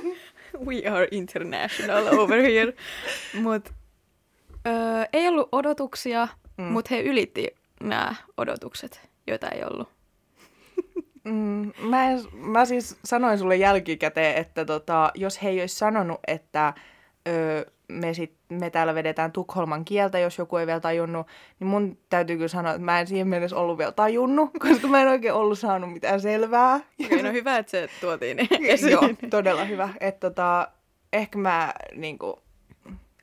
[0.66, 2.72] We are international over here.
[3.42, 3.72] Mut,
[4.66, 6.64] öö, ei ollut odotuksia, mm.
[6.64, 9.88] mutta he ylitti nämä odotukset, joita ei ollut.
[11.24, 16.74] Mm, mä, mä siis sanoin sulle jälkikäteen, että tota, jos he ei olisi sanonut, että
[17.28, 21.26] öö, me, sit, me täällä vedetään Tukholman kieltä, jos joku ei vielä tajunnut,
[21.60, 25.02] niin mun täytyy kyllä sanoa, että mä en siihen mennessä ollut vielä tajunnut, koska mä
[25.02, 26.80] en oikein ollut saanut mitään selvää.
[27.04, 28.92] Okei, no hyvä, että se tuotiin esiin.
[28.92, 29.88] Joo, todella hyvä.
[30.00, 30.68] Että tota,
[31.12, 32.42] ehkä mä niinku,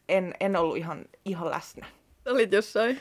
[0.10, 1.86] en, en ollut ihan, ihan läsnä.
[2.26, 3.00] Olit jossain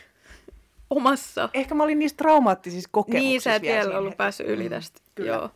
[0.91, 1.49] omassa.
[1.55, 3.29] Ehkä mä olin niissä traumaattisissa kokemuksissa.
[3.29, 5.01] Niin, sä et vielä ollut päässyt yli mm, tästä.
[5.01, 5.33] Mm, kyllä.
[5.33, 5.51] Joo.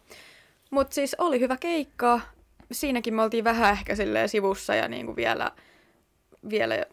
[0.70, 2.20] Mutta siis oli hyvä keikka.
[2.72, 3.94] Siinäkin me oltiin vähän ehkä
[4.26, 5.50] sivussa ja niinku vielä
[6.48, 6.85] vielä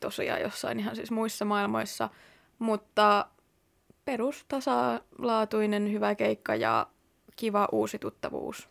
[0.00, 2.08] tosiaan jossain ihan siis muissa maailmoissa,
[2.58, 3.26] mutta
[4.04, 6.86] perustasalaatuinen hyvä keikka ja
[7.36, 8.68] kiva uusi tuttavuus.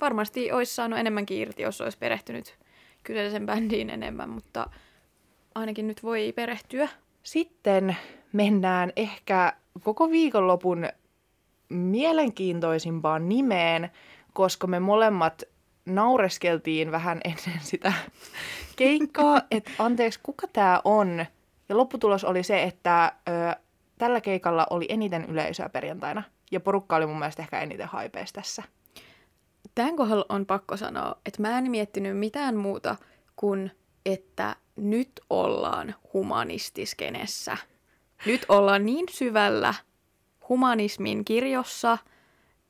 [0.00, 2.58] Varmasti olisi saanut enemmän irti, jos olisi perehtynyt
[3.02, 4.70] kyseisen bändiin enemmän, mutta
[5.54, 6.88] ainakin nyt voi perehtyä.
[7.22, 7.96] Sitten
[8.32, 10.88] mennään ehkä koko viikonlopun
[11.68, 13.90] mielenkiintoisimpaan nimeen,
[14.32, 15.42] koska me molemmat
[15.94, 17.92] naureskeltiin vähän ennen sitä
[18.76, 21.26] keikkaa, että anteeksi, kuka tämä on?
[21.68, 23.60] Ja lopputulos oli se, että ö,
[23.98, 26.22] tällä keikalla oli eniten yleisöä perjantaina.
[26.50, 28.62] Ja porukka oli mun mielestä ehkä eniten haipeessa tässä.
[29.74, 32.96] Tämän kohdalla on pakko sanoa, että mä en miettinyt mitään muuta
[33.36, 33.70] kuin,
[34.06, 37.56] että nyt ollaan humanistiskenessä.
[38.26, 39.74] Nyt ollaan niin syvällä
[40.48, 41.98] humanismin kirjossa,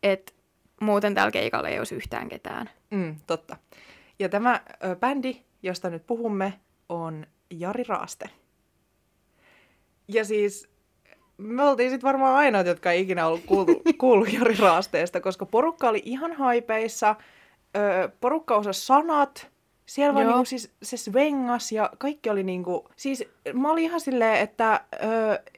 [0.02, 0.32] että
[0.80, 2.70] muuten tällä keikalla ei olisi yhtään ketään.
[2.90, 3.56] Mm, totta.
[4.18, 6.52] Ja tämä ö, bändi, josta nyt puhumme,
[6.88, 8.30] on Jari Raaste.
[10.08, 10.68] Ja siis
[11.38, 15.88] me oltiin sitten varmaan ainoat, jotka ei ikinä ollut kuullut, kuullut Jari Raasteesta, koska porukka
[15.88, 17.16] oli ihan haipeissa,
[17.76, 19.50] ö, porukka osasi sanat,
[19.86, 24.40] siellä vaan niinku siis se svengas ja kaikki oli niinku, siis mä olin ihan silleen,
[24.40, 25.52] että ö,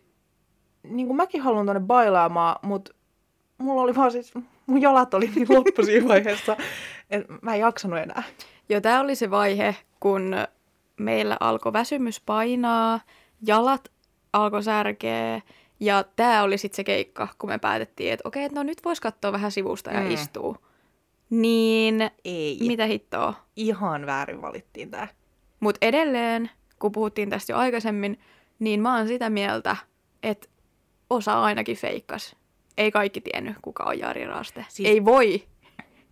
[0.82, 2.94] niinku mäkin haluan tonne bailaamaan, mutta
[3.58, 4.32] mulla oli vaan siis,
[4.66, 6.56] mun jalat oli niin loppu siinä vaiheessa,
[7.10, 8.22] että mä en jaksanut enää.
[8.68, 10.34] Joo, tää oli se vaihe, kun
[10.96, 13.00] meillä alkoi väsymys painaa,
[13.46, 13.92] jalat
[14.32, 15.40] alkoi särkeä,
[15.80, 19.32] ja tämä oli sitten se keikka, kun me päätettiin, että okei, no nyt vois katsoa
[19.32, 20.10] vähän sivusta ja mm.
[20.10, 20.58] istua.
[21.30, 22.58] Niin, Ei.
[22.60, 23.34] mitä hittoa?
[23.56, 25.08] Ihan väärin valittiin tämä.
[25.60, 28.20] Mutta edelleen, kun puhuttiin tästä jo aikaisemmin,
[28.58, 29.76] niin mä oon sitä mieltä,
[30.22, 30.48] että
[31.10, 32.36] osa ainakin feikkas.
[32.78, 34.64] Ei kaikki tiennyt, kuka on Jari Raaste.
[34.68, 34.88] Siis...
[34.88, 35.42] Ei voi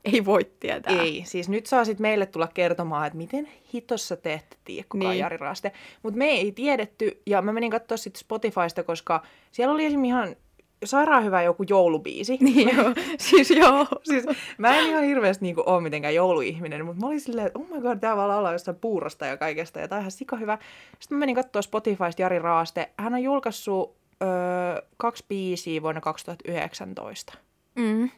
[0.04, 1.02] ei voi tietää.
[1.02, 4.98] Ei, siis nyt saa sitten meille tulla kertomaan, että miten hitossa te ette tiedä, kuka
[4.98, 5.10] niin.
[5.10, 5.72] on Jari Raaste.
[6.02, 10.36] Mutta me ei tiedetty, ja mä menin katsoa sitten Spotifysta, koska siellä oli esimerkiksi ihan
[10.84, 12.38] sairaan hyvä joku joulubiisi.
[12.50, 13.86] Niin joo, siis joo.
[14.02, 14.24] siis,
[14.58, 17.80] mä en ihan hirveästi niinku ole mitenkään jouluihminen, mutta mä olin silleen, että oh my
[17.80, 20.58] god, tää vaan laulaa jostain puurosta ja kaikesta, ja tää on ihan sika hyvä.
[21.00, 22.90] Sitten mä menin katsoa Spotifysta Jari Raaste.
[22.96, 27.38] Hän on julkaissut öö, kaksi biisiä vuonna 2019.
[27.74, 28.10] Mm.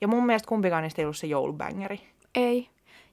[0.00, 2.00] Ja mun mielestä kumpikaan niistä ei ollut se joulubängeri.
[2.34, 2.68] Ei.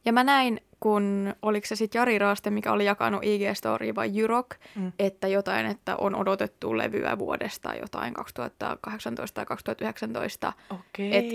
[0.06, 4.56] Ja mä näin, kun oliko se sitten Jari Raaste, mikä oli jakanut IG-story vai Jyrok,
[4.76, 4.92] mm.
[5.00, 10.54] että jotain, että on odotettu levyä vuodesta jotain 2018 tai 2019.
[10.70, 11.18] Okei.
[11.18, 11.26] Et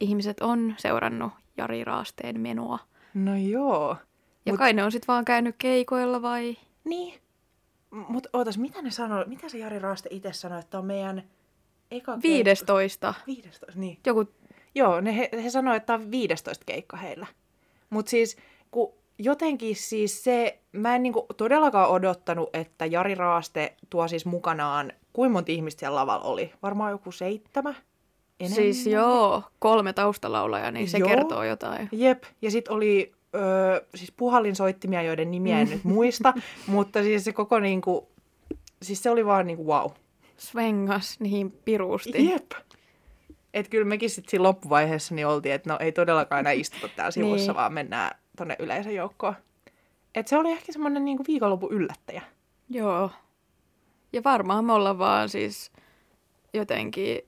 [0.00, 2.78] ihmiset on seurannut Jari Raasteen menoa.
[3.14, 3.96] No joo.
[4.46, 4.58] Ja Mut...
[4.58, 6.56] kai ne on sitten vaan käynyt keikoilla vai?
[6.84, 7.20] Niin.
[7.90, 11.22] Mutta ootas, mitä ne sanoo, mitä se Jari Raaste itse sanoi, että on meidän
[11.90, 13.14] eka 15.
[13.26, 13.26] Keikko?
[13.26, 13.98] 15, niin.
[14.06, 14.26] Joku
[14.74, 17.26] Joo, ne, he, he sanoivat, että tämä on 15 keikka heillä.
[17.90, 18.36] Mutta siis,
[18.70, 24.92] kun jotenkin siis se, mä en niinku todellakaan odottanut, että Jari Raaste tuo siis mukanaan,
[25.12, 26.52] kuinka monta ihmistä siellä lavalla oli?
[26.62, 27.74] Varmaan joku seitsemä?
[28.40, 28.56] Enemmän?
[28.56, 31.08] Siis joo, kolme taustalaulajaa, niin se joo.
[31.08, 31.88] kertoo jotain.
[31.92, 36.34] Jep, ja sitten oli öö, siis puhallinsoittimia, joiden nimiä en nyt muista,
[36.66, 38.08] mutta siis se koko niinku,
[38.82, 39.90] siis se oli vaan niinku wow.
[40.36, 42.26] Svengas niin pirusti.
[42.26, 42.52] Jep.
[43.54, 47.10] Et kyllä mekin sitten siinä loppuvaiheessa niin oltiin, että no ei todellakaan enää istuta täällä
[47.10, 47.56] sivussa, niin.
[47.56, 49.34] vaan mennään tonne yleisöjoukkoon.
[50.14, 52.22] Et se oli ehkä semmoinen niinku viikonlopun yllättäjä.
[52.68, 53.10] Joo.
[54.12, 55.72] Ja varmaan me ollaan vaan siis
[56.54, 57.18] jotenkin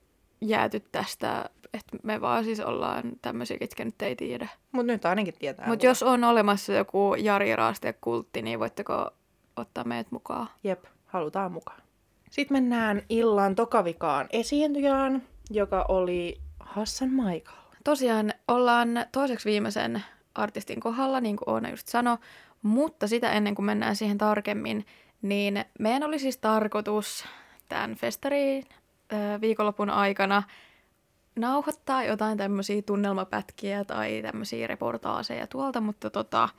[0.41, 4.47] jääty tästä, että me vaan siis ollaan tämmöisiä, ketkä nyt ei tiedä.
[4.71, 5.67] Mutta nyt ainakin tietää.
[5.67, 9.09] Mutta jos on olemassa joku Jari Raaste kultti, niin voitteko
[9.55, 10.47] ottaa meidät mukaan?
[10.63, 11.81] Jep, halutaan mukaan.
[12.29, 17.63] Sitten mennään illan tokavikaan esiintyjään, joka oli Hassan Michael.
[17.83, 20.03] Tosiaan ollaan toiseksi viimeisen
[20.35, 22.17] artistin kohdalla, niin kuin Oona just sanoi,
[22.61, 24.85] mutta sitä ennen kuin mennään siihen tarkemmin,
[25.21, 27.25] niin meidän oli siis tarkoitus
[27.69, 28.63] tämän festariin
[29.41, 30.43] viikonlopun aikana
[31.35, 36.49] nauhoittaa jotain tämmöisiä tunnelmapätkiä tai tämmöisiä reportaaseja tuolta, mutta tota,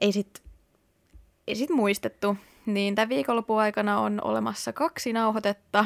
[0.00, 0.42] ei sit,
[1.46, 2.36] ei sit muistettu.
[2.66, 5.84] Niin tämän viikonlopun aikana on olemassa kaksi nauhoitetta.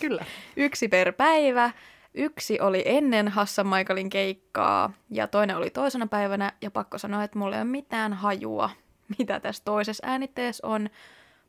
[0.00, 0.24] Kyllä.
[0.56, 1.70] Yksi per päivä.
[2.14, 6.52] Yksi oli ennen Hassan Michaelin keikkaa ja toinen oli toisena päivänä.
[6.62, 8.70] Ja pakko sanoa, että mulla ei ole mitään hajua,
[9.18, 10.90] mitä tässä toisessa äänitteessä on.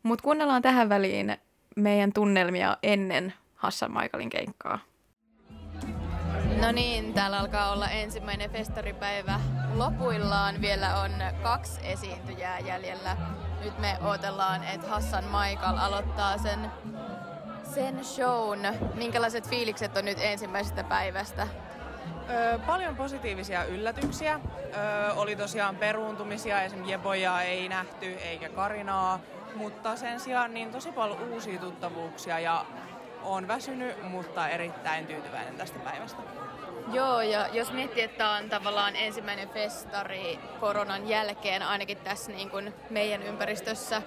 [0.04, 1.38] Mutta kuunnellaan tähän väliin
[1.76, 4.80] meidän tunnelmia ennen Hassan Michaelin keikkaa.
[6.62, 9.40] No niin, täällä alkaa olla ensimmäinen festaripäivä
[9.76, 10.62] lopuillaan.
[10.62, 11.12] Vielä on
[11.44, 13.18] kaksi esiintyjää jäljellä.
[13.64, 16.72] Nyt me odotellaan, että Hassan Michael aloittaa sen,
[17.74, 18.60] sen shown.
[18.94, 21.48] Minkälaiset fiilikset on nyt ensimmäisestä päivästä?
[22.30, 24.40] Öö, paljon positiivisia yllätyksiä.
[24.78, 29.20] Öö, oli tosiaan peruuntumisia, esimerkiksi Jeboja ei nähty eikä Karinaa,
[29.56, 32.66] mutta sen sijaan niin tosi paljon uusia tuttavuuksia ja
[33.24, 36.22] on väsynyt, mutta erittäin tyytyväinen tästä päivästä.
[36.94, 42.74] Joo, ja jos miettii, että on tavallaan ensimmäinen festari koronan jälkeen, ainakin tässä niin kuin
[42.90, 44.02] meidän ympäristössä,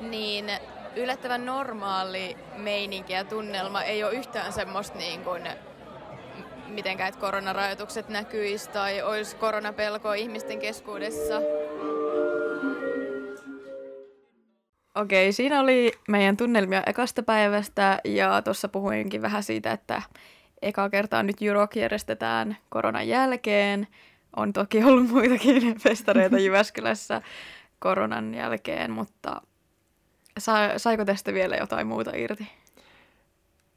[0.00, 0.50] niin
[0.96, 5.48] yllättävän normaali meininki ja tunnelma ei ole yhtään semmoista niin kuin
[6.66, 11.34] mitenkään, että koronarajoitukset näkyisi tai olisi koronapelkoa ihmisten keskuudessa.
[15.00, 20.02] Okei, siinä oli meidän tunnelmia ekasta päivästä ja tuossa puhuinkin vähän siitä, että
[20.62, 23.86] eka kertaa nyt Jurok järjestetään koronan jälkeen.
[24.36, 27.22] On toki ollut muitakin festareita Jyväskylässä
[27.78, 29.42] koronan jälkeen, mutta
[30.38, 32.46] sa- saiko tästä vielä jotain muuta irti?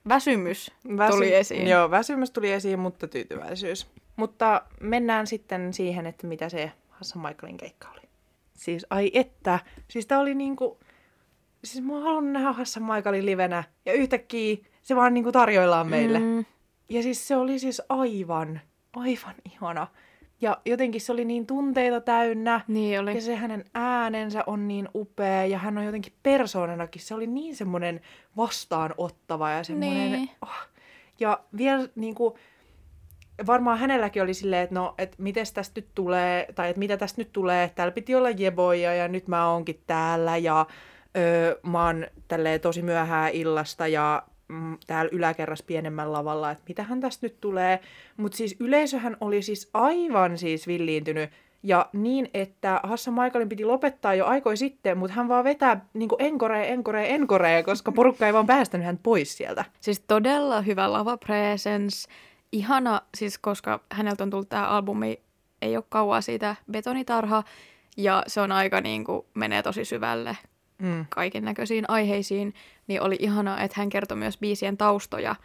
[0.10, 1.68] Väsymys Väsy- tuli esiin.
[1.68, 3.88] Joo, väsymys tuli esiin, mutta tyytyväisyys.
[4.16, 8.02] Mutta mennään sitten siihen, että mitä se Hassan Michaelin keikka oli.
[8.54, 10.80] Siis ai että, siis tää oli niinku,
[11.64, 16.20] siis mä oon halunnut nähdä Hassan Michaelin livenä ja yhtäkkiä se vaan niinku tarjoillaan meille.
[16.20, 16.46] Mm.
[16.90, 18.62] Ja siis se oli siis aivan,
[18.94, 19.88] aivan ihana.
[20.42, 22.62] Ja jotenkin se oli niin tunteita täynnä.
[22.68, 23.16] Niin oli.
[23.16, 25.46] Ja se hänen äänensä on niin upea.
[25.46, 27.02] Ja hän on jotenkin persoonanakin.
[27.02, 28.02] Se oli niin semmoinen
[28.38, 30.12] vastaanottava ja semmoinen...
[30.12, 30.30] Niin.
[30.42, 30.50] Oh.
[31.20, 32.34] Ja vielä niin kuin,
[33.48, 37.22] varmaan hänelläkin oli silleen, että no, että miten tästä nyt tulee, tai että mitä tästä
[37.22, 37.72] nyt tulee.
[37.76, 40.66] Täällä piti olla jeboja ja nyt mä oonkin täällä ja
[41.18, 47.02] öö, mä oon tälleen tosi myöhään illasta ja mm, täällä yläkerras pienemmän lavalla, että mitähän
[47.02, 47.80] tästä nyt tulee.
[48.18, 51.30] Mutta siis yleisöhän oli siis aivan siis villiintynyt.
[51.64, 56.10] Ja niin, että Hassan Michaelin piti lopettaa jo aikoi sitten, mutta hän vaan vetää niin
[56.20, 59.66] enkoree, enkoree, enkoree, koska porukka ei vaan päästänyt hän pois sieltä.
[59.80, 62.10] Siis todella hyvä lava presence.
[62.52, 65.20] Ihana, siis koska häneltä on tullut tämä albumi,
[65.62, 67.44] ei ole kauaa siitä betonitarha,
[67.98, 70.38] ja se on aika niin kuin, menee tosi syvälle
[70.84, 71.06] mm.
[71.10, 72.54] kaiken näköisiin aiheisiin,
[72.88, 75.36] niin oli ihanaa, että hän kertoi myös biisien taustoja.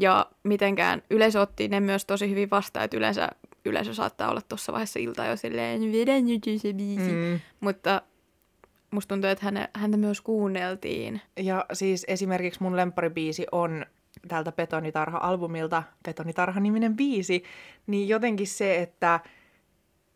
[0.00, 3.28] Ja mitenkään yleisö otti ne myös tosi hyvin vastaan, että yleensä
[3.64, 7.12] yleisö saattaa olla tuossa vaiheessa iltaa jo silleen, vedä nyt se biisi.
[7.12, 7.40] Mm.
[7.60, 8.02] Mutta
[8.90, 11.20] musta tuntuu, että häne, häntä myös kuunneltiin.
[11.36, 13.86] Ja siis esimerkiksi mun lempparibiisi on
[14.28, 17.44] tältä Betonitarha-albumilta, Betonitarha-niminen biisi,
[17.86, 19.20] niin jotenkin se, että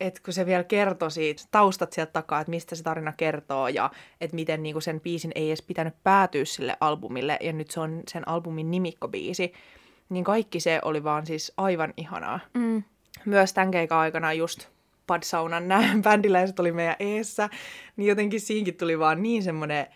[0.03, 3.91] että kun se vielä kertoi siitä, taustat sieltä takaa, että mistä se tarina kertoo ja
[4.21, 8.03] että miten niinku sen biisin ei edes pitänyt päätyä sille albumille ja nyt se on
[8.09, 9.53] sen albumin nimikkobiisi,
[10.09, 12.41] niin kaikki se oli vaan siis aivan ihanaa.
[12.55, 12.83] Mm.
[13.25, 14.69] Myös tämän keikan aikana just
[15.07, 17.49] Bad Saunan nämä bändiläiset oli meidän eessä,
[17.97, 19.87] niin jotenkin siinkin tuli vaan niin semmoinen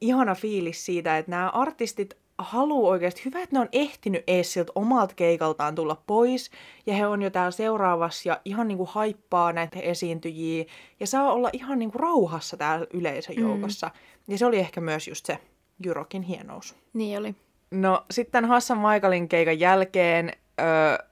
[0.00, 4.72] ihana fiilis siitä, että nämä artistit halu oikeasti, hyvä, että ne on ehtinyt ees siltä
[4.74, 6.50] omalta keikaltaan tulla pois,
[6.86, 10.64] ja he on jo täällä seuraavassa ja ihan niinku haippaa näitä esiintyjiä,
[11.00, 13.86] ja saa olla ihan niinku rauhassa täällä yleisön joukossa.
[13.86, 14.32] Mm.
[14.32, 15.38] Ja se oli ehkä myös just se
[15.84, 16.76] Jyrokin hienous.
[16.92, 17.34] Niin oli.
[17.70, 20.62] No sitten Hassan Maikalin keikan jälkeen ö,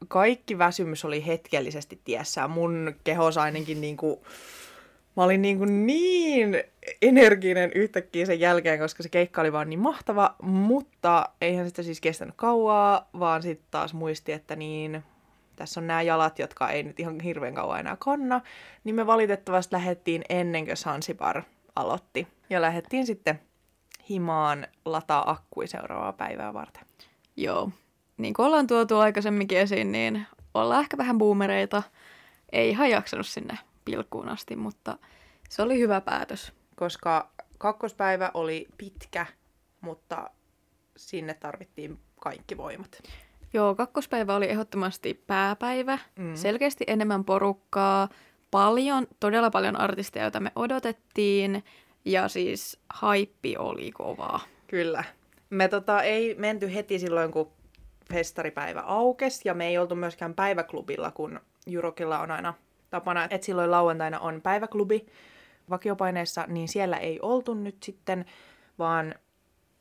[0.09, 2.49] kaikki väsymys oli hetkellisesti tiessä.
[2.49, 4.23] Mun kehos ainakin niinku,
[5.17, 6.63] mä olin niinku niin
[7.03, 12.01] energinen yhtäkkiä sen jälkeen, koska se keikka oli vaan niin mahtava, mutta eihän sitä siis
[12.01, 15.05] kestänyt kauaa, vaan sitten taas muisti, että niin,
[15.57, 18.41] tässä on nämä jalat, jotka ei nyt ihan hirveän kauan enää kanna,
[18.85, 21.43] niin me valitettavasti lähdettiin ennen kuin Sansibar
[21.77, 22.29] aloitti.
[22.51, 23.41] Ja lähdettiin sitten
[24.09, 26.85] himaan lataa akkui seuraavaa päivää varten.
[27.37, 27.71] Joo.
[28.17, 31.83] Niin kuin ollaan tuotu aikaisemminkin esiin, niin ollaan ehkä vähän boomereita.
[32.53, 34.99] Ei ihan jaksanut sinne pilkkuun asti, mutta
[35.49, 36.53] se oli hyvä päätös.
[36.77, 39.27] Koska kakkospäivä oli pitkä,
[39.81, 40.31] mutta
[40.97, 43.03] sinne tarvittiin kaikki voimat.
[43.53, 45.99] Joo, kakkospäivä oli ehdottomasti pääpäivä.
[46.17, 46.35] Mm.
[46.35, 48.09] Selkeästi enemmän porukkaa,
[48.51, 51.65] paljon, todella paljon artisteja, joita me odotettiin.
[52.05, 54.41] Ja siis haippi oli kovaa.
[54.67, 55.05] Kyllä.
[55.51, 57.51] Me tota, ei menty heti silloin, kun
[58.13, 62.55] festaripäivä aukesi, ja me ei oltu myöskään päiväklubilla, kun Jurokilla on aina
[62.95, 65.07] tapana, että silloin lauantaina on päiväklubi
[65.71, 68.25] vakiopaineessa, niin siellä ei oltu nyt sitten,
[68.79, 69.15] vaan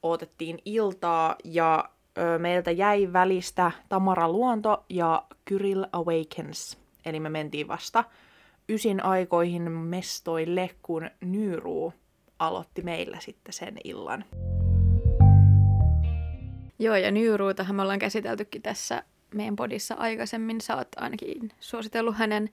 [0.03, 6.77] otettiin iltaa, ja ö, meiltä jäi välistä Tamara Luonto ja Kyril Awakens.
[7.05, 8.03] Eli me mentiin vasta
[8.69, 11.93] ysin aikoihin mestoille, kun Nyruu
[12.39, 14.25] aloitti meillä sitten sen illan.
[16.79, 20.61] Joo, ja Nyyruutahan me ollaan käsiteltykin tässä meidän podissa aikaisemmin.
[20.61, 22.49] Sä oot ainakin suositellut hänen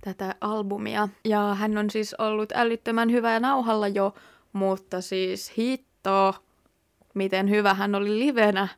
[0.00, 1.08] tätä albumia.
[1.24, 4.14] Ja hän on siis ollut älyttömän hyvä ja nauhalla jo,
[4.52, 6.34] mutta siis hitto,
[7.14, 8.68] miten hyvä hän oli livenä.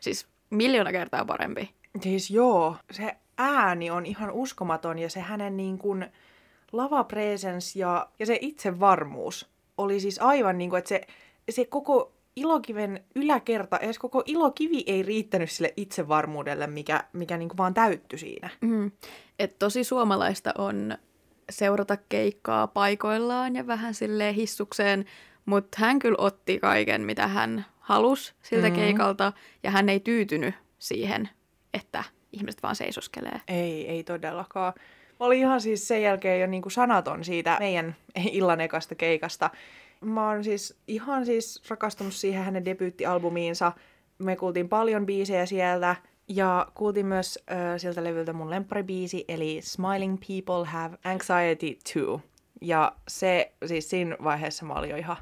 [0.00, 1.70] Siis miljoona kertaa parempi.
[2.02, 6.06] Siis joo, se ääni on ihan uskomaton ja se hänen niin kuin
[6.72, 11.00] lava presence ja, ja se itsevarmuus oli siis aivan niin kuin, että se,
[11.50, 17.58] se koko ilokiven yläkerta, edes koko ilokivi ei riittänyt sille itsevarmuudelle, mikä, mikä niin kuin
[17.58, 18.50] vaan täyttyi siinä.
[18.60, 18.90] Mm.
[19.38, 20.98] Et tosi suomalaista on
[21.50, 25.04] seurata keikkaa paikoillaan ja vähän sille hissukseen,
[25.46, 28.74] mutta hän kyllä otti kaiken, mitä hän halusi siltä mm.
[28.74, 31.28] keikalta, ja hän ei tyytynyt siihen,
[31.74, 33.40] että ihmiset vaan seisoskelee.
[33.48, 34.72] Ei, ei todellakaan.
[35.20, 37.96] Mä olin ihan siis sen jälkeen jo niin kuin sanaton siitä meidän
[38.32, 39.50] illan ekasta keikasta.
[40.00, 43.72] Mä oon siis ihan siis rakastunut siihen hänen debyyttialbumiinsa.
[44.18, 45.96] Me kuultiin paljon biisejä sieltä.
[46.28, 52.20] Ja kuultiin myös äh, sieltä levyltä mun lempparibiisi, eli Smiling People Have Anxiety Too.
[52.60, 55.16] Ja se, siis siinä vaiheessa mä olin jo ihan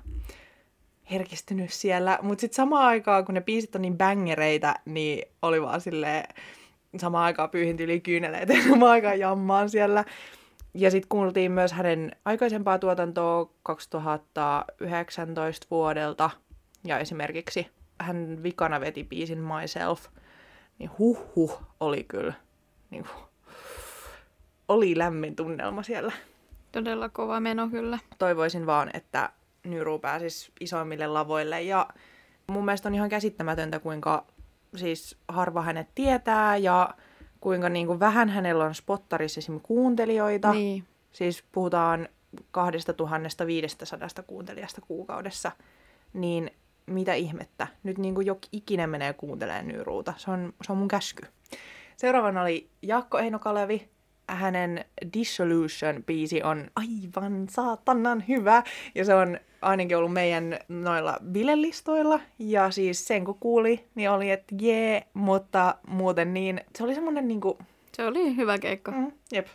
[1.10, 2.18] herkistynyt siellä.
[2.22, 6.24] Mutta sitten samaan aikaan, kun ne biisit on niin bängereitä, niin oli vaan silleen,
[6.96, 10.04] samaan aikaan pyyhin yli kyyneleet ja samaan aikaan jammaan siellä.
[10.74, 16.30] Ja sitten kuultiin myös hänen aikaisempaa tuotantoa 2019 vuodelta.
[16.84, 17.66] Ja esimerkiksi
[18.00, 20.06] hän vikana veti biisin Myself.
[20.78, 22.32] Niin huh huh oli kyllä.
[22.90, 23.24] Niin kuin,
[24.68, 26.12] oli lämmin tunnelma siellä.
[26.72, 27.98] Todella kova meno kyllä.
[28.18, 29.30] Toivoisin vaan, että
[29.64, 31.62] Nyru pääsisi isoimmille lavoille.
[31.62, 31.88] Ja
[32.46, 34.26] mun mielestä on ihan käsittämätöntä, kuinka
[34.76, 36.94] siis harva hänet tietää ja
[37.40, 40.52] kuinka niin kuin vähän hänellä on spottarissa esimerkiksi kuuntelijoita.
[40.52, 40.84] Niin.
[41.12, 42.08] Siis puhutaan
[42.50, 45.52] 2500 kuuntelijasta kuukaudessa.
[46.12, 46.50] Niin
[46.86, 47.66] mitä ihmettä.
[47.82, 50.14] Nyt niin kuin jokin ikinen menee kuuntelemaan Nyruuta.
[50.16, 51.26] Se on, se on mun käsky.
[51.96, 53.88] Seuraavana oli Jaakko Eino Kalevi.
[54.28, 58.62] Hänen Dissolution-biisi on aivan saatanan hyvä.
[58.94, 62.20] Ja se on ainakin ollut meidän noilla bilelistoilla.
[62.38, 67.28] Ja siis sen kun kuuli, niin oli, että jee, mutta muuten niin, se oli semmonen
[67.28, 67.58] niinku...
[67.92, 68.90] Se oli hyvä keikka.
[68.90, 69.46] Mm, jep.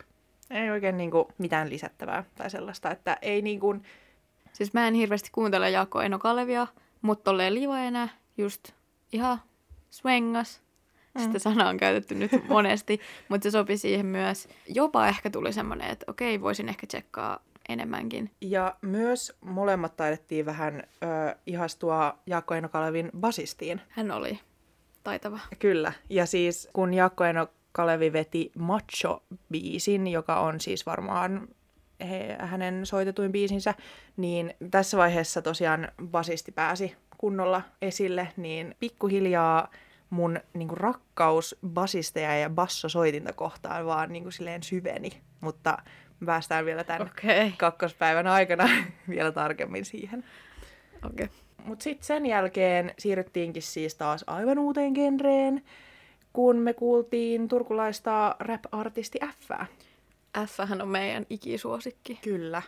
[0.50, 3.76] Ei oikein niinku mitään lisättävää tai sellaista, että ei niinku...
[4.52, 6.66] Siis mä en hirveästi kuuntele Jaakko Eno Kalevia,
[7.02, 8.08] mutta tolleen livaena
[8.38, 8.68] just
[9.12, 9.38] ihan
[9.90, 10.63] swengas.
[11.14, 11.20] Mm.
[11.20, 14.48] Sitä sanaa on käytetty nyt monesti, mutta se sopi siihen myös.
[14.68, 18.30] Jopa ehkä tuli semmoinen, että okei, voisin ehkä tsekkaa enemmänkin.
[18.40, 23.80] Ja myös molemmat taidettiin vähän ö, ihastua Jaakko Eino Kalevin basistiin.
[23.88, 24.38] Hän oli
[25.04, 25.38] taitava.
[25.58, 25.92] Kyllä.
[26.10, 31.48] Ja siis kun Jaakko Eino Kalevi veti Macho-biisin, joka on siis varmaan
[32.00, 33.74] he, hänen soitetuin biisinsä,
[34.16, 39.70] niin tässä vaiheessa tosiaan basisti pääsi kunnolla esille, niin pikkuhiljaa
[40.14, 45.10] mun niin kuin, rakkaus basisteja ja bassosoitinta kohtaan vaan niin kuin, silleen syveni.
[45.40, 45.78] Mutta
[46.26, 47.52] päästään vielä tämän okay.
[47.56, 48.68] kakkospäivän aikana
[49.08, 50.24] vielä tarkemmin siihen.
[51.06, 51.28] Okay.
[51.64, 55.62] Mutta sitten sen jälkeen siirryttiinkin siis taas aivan uuteen genreen,
[56.32, 59.50] kun me kuultiin turkulaista rap-artisti F.
[60.46, 62.18] F on meidän ikisuosikki.
[62.22, 62.62] Kyllä.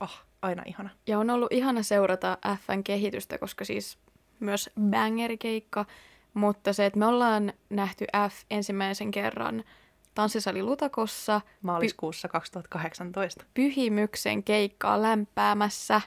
[0.00, 0.90] Oh, aina ihana.
[1.06, 3.98] Ja on ollut ihana seurata Fn kehitystä, koska siis
[4.40, 5.86] myös bangerikeikka,
[6.34, 9.64] mutta se, että me ollaan nähty F ensimmäisen kerran
[10.14, 13.44] tanssisali Lutakossa Maaliskuussa 2018.
[13.54, 16.00] Pyhimyksen keikkaa lämpäämässä,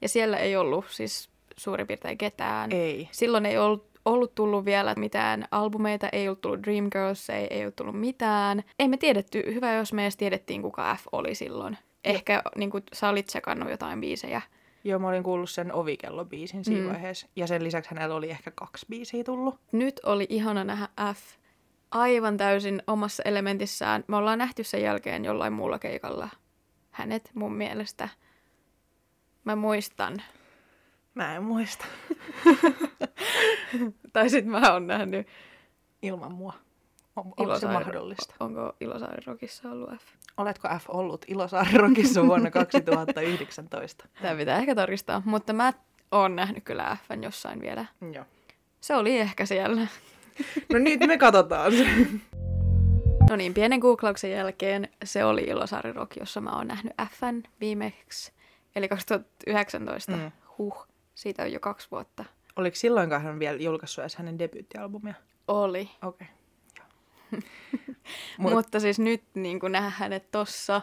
[0.00, 2.72] ja siellä ei ollut siis suurin piirtein ketään.
[2.72, 3.08] Ei.
[3.12, 7.76] Silloin ei ollut, ollut tullut vielä mitään albumeita, ei ollut tullut Dreamgirls, ei, ei ollut
[7.76, 8.62] tullut mitään.
[8.78, 11.78] Ei me tiedetty, hyvä jos me edes tiedettiin kuka F oli silloin.
[12.04, 14.42] Ehkä niin kuin, sä olit sekannut jotain biisejä.
[14.84, 16.88] Joo, mä olin kuullut sen Ovikello-biisin siinä Mm.
[16.88, 17.26] vaiheessa.
[17.36, 19.60] Ja sen lisäksi hänellä oli ehkä kaksi biisiä tullut.
[19.72, 21.36] Nyt oli ihana nähdä F
[21.90, 24.04] aivan täysin omassa elementissään.
[24.08, 26.28] Me ollaan nähty sen jälkeen jollain muulla keikalla
[26.90, 28.08] hänet mun mielestä.
[29.44, 30.22] Mä muistan.
[31.14, 31.84] Mä en muista.
[34.12, 35.26] Tai sit mä oon nähnyt,
[36.02, 36.52] Ilman mua.
[37.16, 38.34] On, onko se mahdollista?
[38.40, 40.04] onko Ilosaari Rockissa ollut F?
[40.36, 44.08] Oletko F ollut Ilosaari-rokissa vuonna 2019?
[44.22, 45.72] Tämä pitää ehkä tarkistaa, mutta mä
[46.10, 47.84] oon nähnyt kyllä Fn jossain vielä.
[48.12, 48.24] Joo.
[48.80, 49.86] Se oli ehkä siellä.
[50.72, 51.86] No nyt me katsotaan se.
[53.30, 58.32] No niin, pienen googlauksen jälkeen se oli Ilosaari Rock, jossa mä oon nähnyt Fn viimeksi.
[58.76, 60.12] Eli 2019.
[60.12, 60.32] Mm.
[60.58, 62.24] Huh, siitä on jo kaksi vuotta.
[62.56, 65.14] Oliko silloinkaan hän vielä julkaissut edes hänen debyyttialbumia?
[65.48, 65.90] Oli.
[66.02, 66.26] Okei.
[67.30, 67.44] Mut...
[68.38, 70.82] Mut- Mutta siis nyt niin kuin nähdä hänet tossa,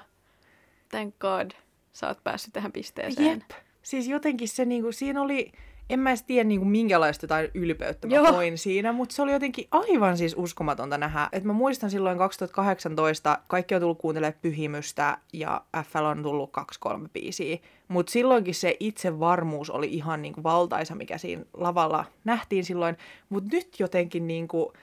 [0.90, 1.52] thank god,
[1.94, 3.30] sä oot päässyt tähän pisteeseen.
[3.30, 3.52] Jep.
[3.82, 5.52] Siis jotenkin se niinku, siinä oli,
[5.90, 8.34] en mä edes tiedä niinku minkälaista jotain ylpeyttä mä Joo.
[8.34, 11.30] koin siinä, mutta se oli jotenkin aivan siis uskomatonta nähdä.
[11.32, 17.10] Et mä muistan silloin 2018, kaikki on tullut kuuntelemaan Pyhimystä ja FL on tullut kaksi-kolme
[17.10, 17.58] biisiä.
[17.88, 22.98] Mutta silloinkin se itsevarmuus oli ihan niinku valtaisa, mikä siinä lavalla nähtiin silloin.
[23.30, 24.74] Mutta nyt jotenkin niinku,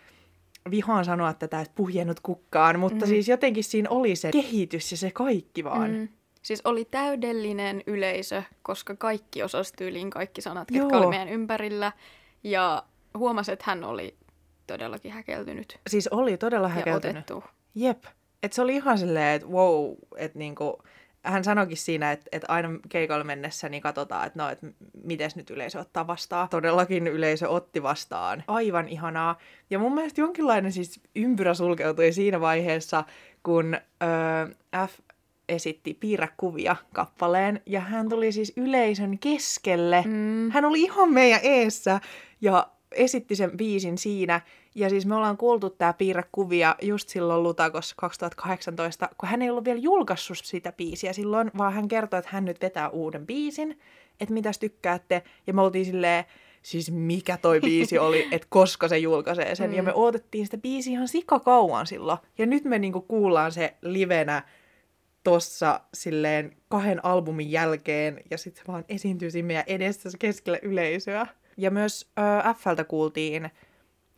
[0.71, 3.09] vihaan sanoa tätä, että puhjennut kukkaan, mutta mm.
[3.09, 5.91] siis jotenkin siinä oli se kehitys ja se kaikki vaan.
[5.91, 6.09] Mm.
[6.43, 10.85] Siis oli täydellinen yleisö, koska kaikki osasi tyyliin kaikki sanat, Joo.
[10.85, 11.93] ketkä oli meidän ympärillä.
[12.45, 12.83] Ja
[13.19, 14.15] huomasi, että hän oli
[14.67, 17.31] todellakin häkeltynyt Siis oli todella ja häkeltynyt.
[17.31, 17.51] otettu.
[17.75, 18.05] Jep.
[18.43, 20.83] Et se oli ihan silleen, että wow, että niinku,
[21.27, 24.67] hän sanoikin siinä, että, että aina keikalle mennessä niin katsotaan, että no, että
[25.05, 26.49] miten nyt yleisö ottaa vastaan.
[26.49, 28.45] Todellakin yleisö otti vastaan.
[28.49, 29.39] Aivan ihanaa.
[29.71, 33.05] Ja mun mielestä jonkinlainen siis ympyrä sulkeutui siinä vaiheessa,
[33.43, 34.99] kun öö, F
[35.49, 40.05] esitti piirräkuvia kappaleen, ja hän tuli siis yleisön keskelle.
[40.07, 40.51] Mm.
[40.51, 42.01] Hän oli ihan meidän eessä,
[42.41, 44.41] ja esitti sen biisin siinä.
[44.75, 49.65] Ja siis me ollaan kuultu tää piirrekuvia just silloin Lutakos 2018, kun hän ei ollut
[49.65, 53.79] vielä julkaissut sitä biisiä silloin, vaan hän kertoi, että hän nyt vetää uuden biisin,
[54.21, 55.23] että mitäs tykkäätte.
[55.47, 56.25] Ja me oltiin silleen,
[56.63, 59.71] siis mikä toi biisi oli, että koska se julkaisee sen.
[59.71, 59.77] Mm.
[59.77, 62.19] Ja me odotettiin sitä biisiä ihan sikakauan silloin.
[62.39, 64.43] Ja nyt me niinku kuullaan se livenä
[65.25, 71.27] tossa silleen kahden albumin jälkeen, ja sitten se vaan esiintyy siinä meidän edessä keskellä yleisöä.
[71.57, 73.51] Ja myös ö, Fltä kuultiin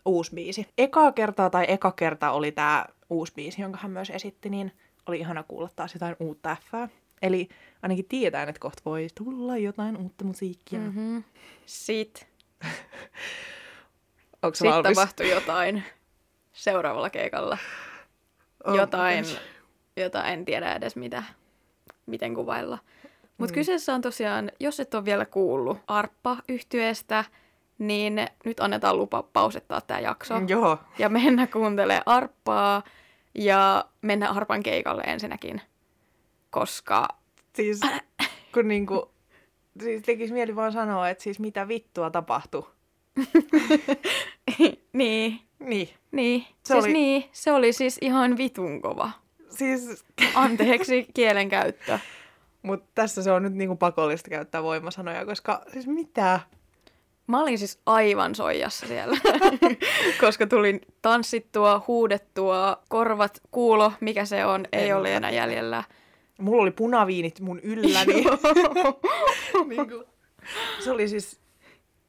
[0.05, 0.67] uusi biisi.
[0.79, 4.73] Eka kertaa tai eka kerta oli tämä uusi biisi, jonka hän myös esitti, niin
[5.07, 6.89] oli ihana kuulla taas jotain uutta Fää.
[7.23, 7.49] Eli
[7.83, 10.79] ainakin tiedetään, että kohta voi tulla jotain uutta musiikkia.
[10.79, 10.85] Mm.
[10.85, 11.25] Mm-hmm.
[11.67, 12.29] Sitten
[14.43, 14.97] Onko sit valmis?
[14.99, 15.83] tapahtui jotain
[16.53, 17.59] seuraavalla keikalla.
[18.65, 19.25] Oh, jotain,
[19.97, 21.23] jota en tiedä edes mitä,
[22.07, 22.79] miten kuvailla.
[23.39, 23.55] Mutta Mm.
[23.55, 27.25] kyseessä on tosiaan, jos et ole vielä kuullut arppa yhtyeestä
[27.79, 30.41] niin nyt annetaan lupa pausettaa tämä jakso.
[30.41, 32.83] Mm, Joo, Ja mennä kuuntelemaan arppaa
[33.35, 35.61] ja mennä arpan keikalle ensinnäkin.
[36.51, 37.09] Koska
[37.57, 37.81] siis
[38.55, 39.11] kun niinku,
[39.83, 42.63] siis tekisi mieli vaan sanoa, että siis mitä vittua tapahtui.
[44.93, 49.11] niin, Niin, niin, Se se siis oli- niin, se oli siis ihan vitun kova.
[49.51, 51.99] siis, Anteeksi kielenkäyttö.
[52.63, 56.41] Mutta tässä se on nyt niinku pakollista käyttää voimasanoja, koska siis mitä?
[57.27, 59.17] Mä olin siis aivan soijassa siellä,
[60.21, 65.85] koska tulin tanssittua, huudettua, korvat, kuulo, mikä se on, ei En ole mä enää jäljellä.
[66.39, 68.15] Mulla oli punaviinit mun ylläni.
[69.69, 70.05] niinku,
[70.85, 71.41] se oli siis...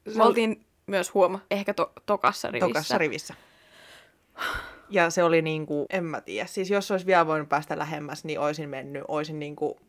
[0.10, 2.68] Se Me oltiin myös huoma, ehkä to- tokassa rivissä.
[2.68, 3.34] tokassa rivissä.
[4.90, 8.40] Ja se oli niinku, en mä tiedä, siis jos olisi vielä voinut päästä lähemmäs, niin
[8.40, 9.80] olisin mennyt, olisin niinku,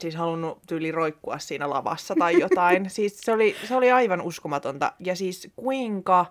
[0.00, 2.90] siis halunnut tyyli roikkua siinä lavassa tai jotain.
[2.90, 4.92] siis se oli, se oli aivan uskomatonta.
[4.98, 6.26] Ja siis kuinka,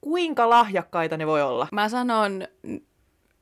[0.00, 1.68] kuinka lahjakkaita ne voi olla?
[1.72, 2.48] Mä sanon,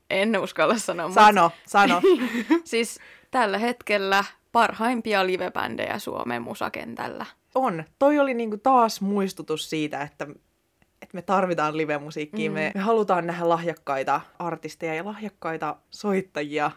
[0.09, 2.01] en uskalla sanoa, mutta Sano, sano.
[2.63, 2.99] siis
[3.31, 7.25] tällä hetkellä parhaimpia livebändejä Suomen musakentällä.
[7.55, 7.83] On.
[7.99, 10.27] Toi oli niinku taas muistutus siitä, että,
[11.01, 12.49] että me tarvitaan livemusiikkia.
[12.49, 12.53] Mm.
[12.53, 16.71] Me, me halutaan nähdä lahjakkaita artisteja ja lahjakkaita soittajia.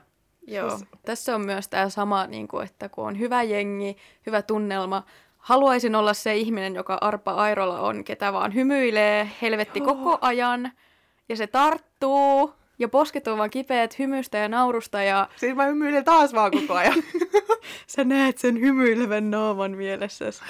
[0.48, 0.70] Joo.
[0.70, 0.88] Siis...
[1.04, 3.96] Tässä on myös tämä sama, niin kuin, että kun on hyvä jengi,
[4.26, 5.02] hyvä tunnelma,
[5.38, 9.86] haluaisin olla se ihminen, joka Arpa Airola on, ketä vaan hymyilee helvetti Joo.
[9.86, 10.72] koko ajan.
[11.28, 15.02] Ja se tarttuu ja posket on vaan kipeät hymystä ja naurusta.
[15.02, 15.28] Ja...
[15.36, 17.02] Siis mä hymyilen taas vaan koko ajan.
[17.86, 20.42] Sä näet sen hymyilevän naaman mielessäsi.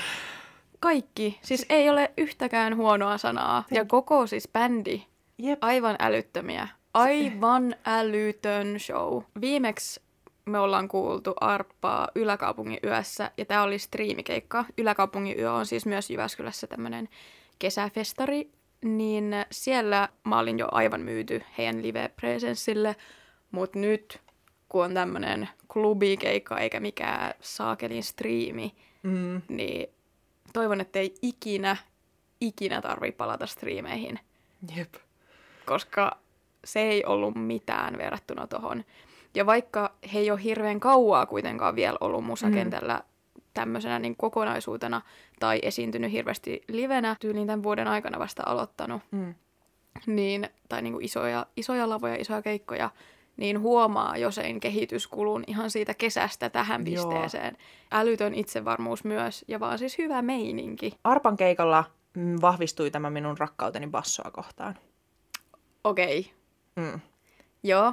[0.80, 1.38] Kaikki.
[1.42, 3.64] Siis ei ole yhtäkään huonoa sanaa.
[3.70, 5.02] Ja koko siis bändi.
[5.38, 5.64] Jep.
[5.64, 6.68] Aivan älyttömiä.
[6.94, 9.22] Aivan älytön show.
[9.40, 10.00] Viimeksi
[10.44, 14.64] me ollaan kuultu Arppaa Yläkaupungin yössä, ja tämä oli striimikeikka.
[14.78, 17.08] Yläkaupungin yö on siis myös Jyväskylässä tämmöinen
[17.58, 18.50] kesäfestari,
[18.84, 22.96] niin siellä mä olin jo aivan myyty heidän live-presenssille,
[23.50, 24.20] mutta nyt
[24.68, 29.42] kun on tämmöinen klubikeikka eikä mikään saakelin striimi, mm.
[29.48, 29.88] niin
[30.52, 31.76] toivon, että ei ikinä,
[32.40, 34.18] ikinä tarvi palata striimeihin.
[34.76, 34.94] Jep.
[35.66, 36.18] Koska
[36.64, 38.84] se ei ollut mitään verrattuna tuohon.
[39.34, 43.42] Ja vaikka he ei ole hirveän kauaa kuitenkaan vielä ollut musakentällä mm.
[43.54, 45.02] tämmöisenä niin kokonaisuutena
[45.40, 49.34] tai esiintynyt hirveästi livenä, tyyliin tämän vuoden aikana vasta aloittanut, mm.
[50.06, 52.90] niin, tai niin kuin isoja, isoja lavoja, isoja keikkoja,
[53.36, 57.56] niin huomaa jo sen kehityskulun ihan siitä kesästä tähän pisteeseen.
[57.58, 58.00] Joo.
[58.00, 60.92] Älytön itsevarmuus myös ja vaan siis hyvä meininki.
[61.04, 61.84] Arpan keikalla
[62.14, 64.78] mm, vahvistui tämä minun rakkauteni bassoa kohtaan.
[65.84, 66.18] Okei.
[66.20, 66.37] Okay.
[66.78, 67.00] Mm.
[67.62, 67.92] Joo.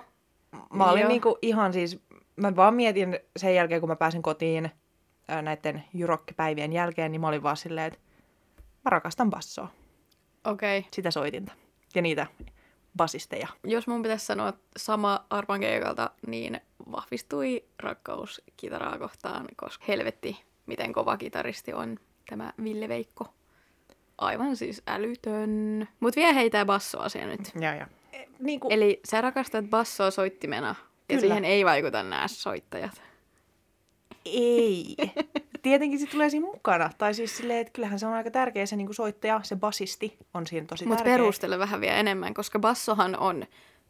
[0.74, 2.00] Mä olin niinku ihan siis,
[2.36, 4.72] mä vaan mietin sen jälkeen, kun mä pääsin kotiin
[5.42, 8.00] näiden jurokkipäivien jälkeen, niin mä olin vaan silleen, että
[8.86, 9.68] mä rakastan bassoa.
[10.44, 10.80] Okei.
[10.80, 10.90] Okay.
[10.94, 11.52] Sitä soitinta.
[11.96, 12.28] Ja niitä
[12.98, 13.48] basisteja.
[13.64, 16.62] Jos mun pitäisi sanoa sama Arpan keikalta, niin
[16.92, 23.34] vahvistui rakkaus kitaraa kohtaan, koska helvetti, miten kova kitaristi on tämä Ville Veikko.
[24.18, 25.88] Aivan siis älytön.
[26.00, 27.52] Mut vie heitä bassoasia nyt.
[27.60, 27.88] Ja, ja.
[28.40, 28.72] Niin kuin...
[28.72, 31.18] Eli sä rakastat bassoa soittimena, Kyllä.
[31.18, 33.02] ja siihen ei vaikuta nämä soittajat.
[34.26, 34.96] Ei.
[35.62, 36.90] Tietenkin se tulee siinä mukana.
[36.98, 40.18] Tai siis silleen, että kyllähän se on aika tärkeä se niin kuin soittaja, se basisti
[40.34, 41.14] on siinä tosi Mut tärkeä.
[41.14, 43.46] Mutta perustele vähän vielä enemmän, koska bassohan on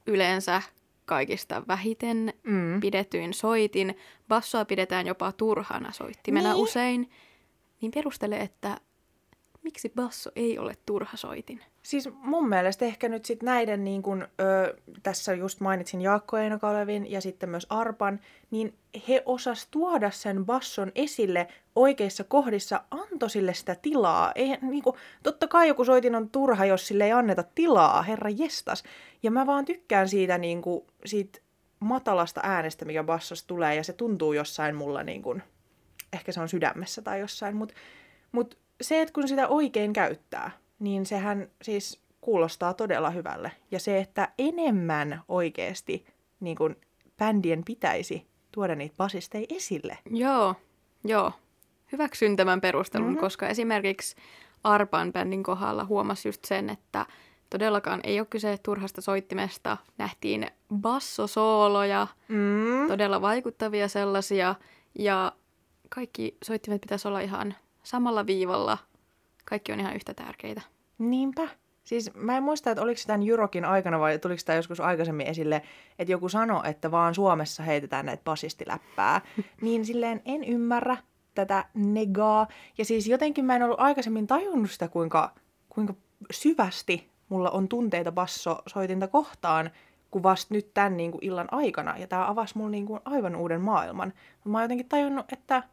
[0.07, 0.61] yleensä
[1.05, 2.81] kaikista vähiten mm.
[2.81, 3.97] pidetyin soitin.
[4.27, 6.63] Bassoa pidetään jopa turhana soittimena niin.
[6.63, 7.09] usein.
[7.81, 8.77] Niin perustele, että
[9.65, 11.61] miksi basso ei ole turha soitin?
[11.83, 17.11] Siis mun mielestä ehkä nyt sit näiden, niin kun, ö, tässä just mainitsin Jaakko Einokalevin
[17.11, 18.19] ja sitten myös Arpan,
[18.51, 18.73] niin
[19.07, 24.31] he osas tuoda sen basson esille oikeissa kohdissa, antoi sille sitä tilaa.
[24.35, 28.29] Ei, niin kun, totta kai joku soitin on turha, jos sille ei anneta tilaa, herra
[28.29, 28.83] jestas.
[29.23, 31.39] Ja mä vaan tykkään siitä, niin kun, siitä
[31.79, 35.41] matalasta äänestä, mikä bassossa tulee, ja se tuntuu jossain mulla, niin kun,
[36.13, 37.75] ehkä se on sydämessä tai jossain, mutta
[38.31, 43.51] mut se, että kun sitä oikein käyttää, niin sehän siis kuulostaa todella hyvälle.
[43.71, 46.05] Ja se, että enemmän oikeasti
[46.39, 46.75] niin kun
[47.17, 49.97] bändien pitäisi tuoda niitä basisteja esille.
[50.09, 50.55] Joo,
[51.03, 51.31] joo.
[51.91, 53.19] Hyväksyn tämän perustelun, mm-hmm.
[53.19, 54.15] koska esimerkiksi
[54.63, 57.05] Arpan bändin kohdalla huomasi just sen, että
[57.49, 59.77] todellakaan ei ole kyse turhasta soittimesta.
[59.97, 62.87] Nähtiin bassosooloja, mm.
[62.87, 64.55] todella vaikuttavia sellaisia,
[64.99, 65.31] ja
[65.89, 67.55] kaikki soittimet pitäisi olla ihan
[67.85, 68.77] samalla viivalla.
[69.45, 70.61] Kaikki on ihan yhtä tärkeitä.
[70.97, 71.47] Niinpä.
[71.83, 75.61] Siis mä en muista, että oliko tämän Jurokin aikana vai tuliko tämä joskus aikaisemmin esille,
[75.99, 79.21] että joku sanoi, että vaan Suomessa heitetään näitä basistiläppää.
[79.61, 80.97] niin silleen en ymmärrä
[81.35, 82.47] tätä negaa.
[82.77, 85.33] Ja siis jotenkin mä en ollut aikaisemmin tajunnut sitä, kuinka,
[85.69, 85.93] kuinka
[86.31, 89.71] syvästi mulla on tunteita basso-soitinta kohtaan,
[90.11, 91.97] kuin vasta nyt tämän niin kuin illan aikana.
[91.97, 94.13] Ja tämä avasi mulle niin kuin aivan uuden maailman.
[94.45, 95.63] Mä oon jotenkin tajunnut, että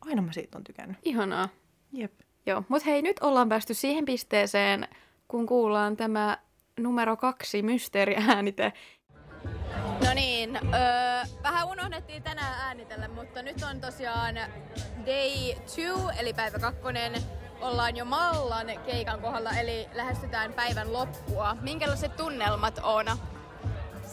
[0.00, 0.96] aina mä siitä on tykännyt.
[1.02, 1.48] Ihanaa.
[1.92, 2.12] Jep.
[2.46, 4.88] Joo, mutta hei, nyt ollaan päästy siihen pisteeseen,
[5.28, 6.38] kun kuullaan tämä
[6.80, 8.72] numero kaksi mysteeriäänite.
[10.06, 14.34] No niin, öö, vähän unohdettiin tänään äänitellä, mutta nyt on tosiaan
[15.06, 17.12] day two, eli päivä kakkonen.
[17.60, 21.56] Ollaan jo Mallan keikan kohdalla, eli lähestytään päivän loppua.
[21.60, 23.06] Minkälaiset tunnelmat on?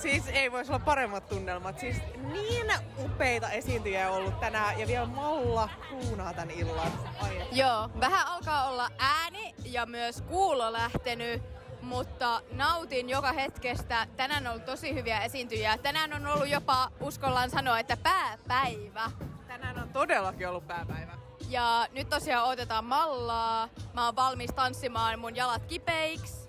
[0.02, 1.80] Siis ei voisi olla paremmat tunnelmat.
[1.80, 1.98] Siis
[2.34, 6.92] niin upeita esiintyjiä on ollut tänään ja vielä Malla kruunaa tän illan.
[7.22, 7.48] Ai.
[7.52, 11.44] Joo, vähän alkaa olla ääni ja myös kuulo lähtenyt,
[11.82, 14.08] mutta nautin joka hetkestä.
[14.18, 15.78] Tänään on ollut tosi hyviä esiintyjiä.
[15.78, 19.12] Tänään on ollut jopa, uskollaan sanoa, että pääpäivä.
[19.48, 21.12] Tänään on todellakin ollut pääpäivä.
[21.50, 23.70] Ja nyt tosiaan otetaan Mallaa.
[23.94, 26.45] Mä oon valmis tanssimaan mun jalat kipeiksi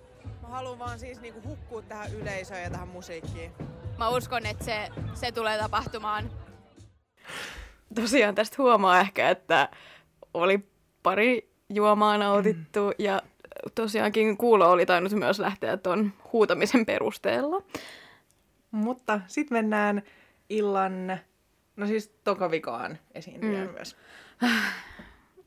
[0.47, 3.53] Mä haluan vaan siis niinku hukkua tähän yleisöön ja tähän musiikkiin.
[3.99, 6.31] Mä uskon, että se, se tulee tapahtumaan.
[7.95, 9.69] tosiaan tästä huomaa ehkä, että
[10.35, 10.69] oli
[11.03, 12.95] pari juomaa nautittu mm.
[12.99, 13.23] ja
[13.75, 17.63] tosiaankin kuulo oli tainnut myös lähteä tuon huutamisen perusteella.
[18.71, 20.03] Mutta sitten mennään
[20.49, 21.19] illan,
[21.77, 23.75] no siis tokavikaan esiintyjään mm.
[23.75, 23.97] myös.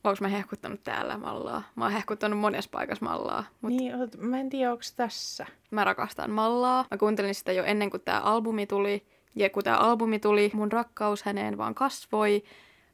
[0.10, 1.64] Onko mä hehkuttanut täällä mallaa?
[1.76, 3.44] Mä oon hehkuttanut monessa paikassa mallaa.
[3.62, 5.46] Mut niin, mä en tiedä, onko tässä.
[5.72, 6.86] Mä rakastan mallaa.
[6.92, 9.06] Mä kuuntelin sitä jo ennen kuin tämä albumi tuli.
[9.36, 12.44] Ja kun tämä albumi tuli, mun rakkaus häneen vaan kasvoi.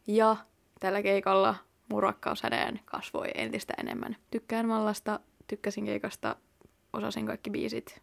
[0.07, 0.35] Ja
[0.79, 1.55] tällä keikalla
[1.89, 4.15] mun rakkaus häneen kasvoi entistä enemmän.
[4.31, 6.35] Tykkään mallasta, tykkäsin keikasta,
[6.93, 8.01] osasin kaikki biisit.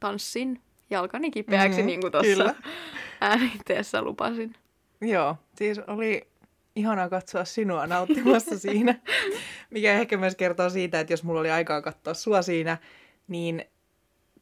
[0.00, 2.54] Tanssin jalkani kipeäksi, mm-hmm, niin kuin tuossa
[3.20, 4.54] äänitteessä lupasin.
[5.00, 6.28] Joo, siis oli
[6.76, 8.94] ihanaa katsoa sinua nauttimassa siinä,
[9.70, 12.78] mikä ehkä myös kertoo siitä, että jos mulla oli aikaa katsoa sua siinä,
[13.28, 13.64] niin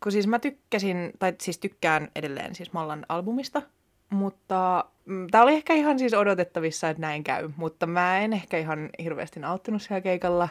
[0.03, 3.63] kun siis mä tykkäsin, tai siis tykkään edelleen siis Mallan albumista,
[4.11, 8.59] mutta mm, tämä oli ehkä ihan siis odotettavissa, että näin käy, mutta mä en ehkä
[8.59, 10.49] ihan hirveästi nauttinut siellä keikalla,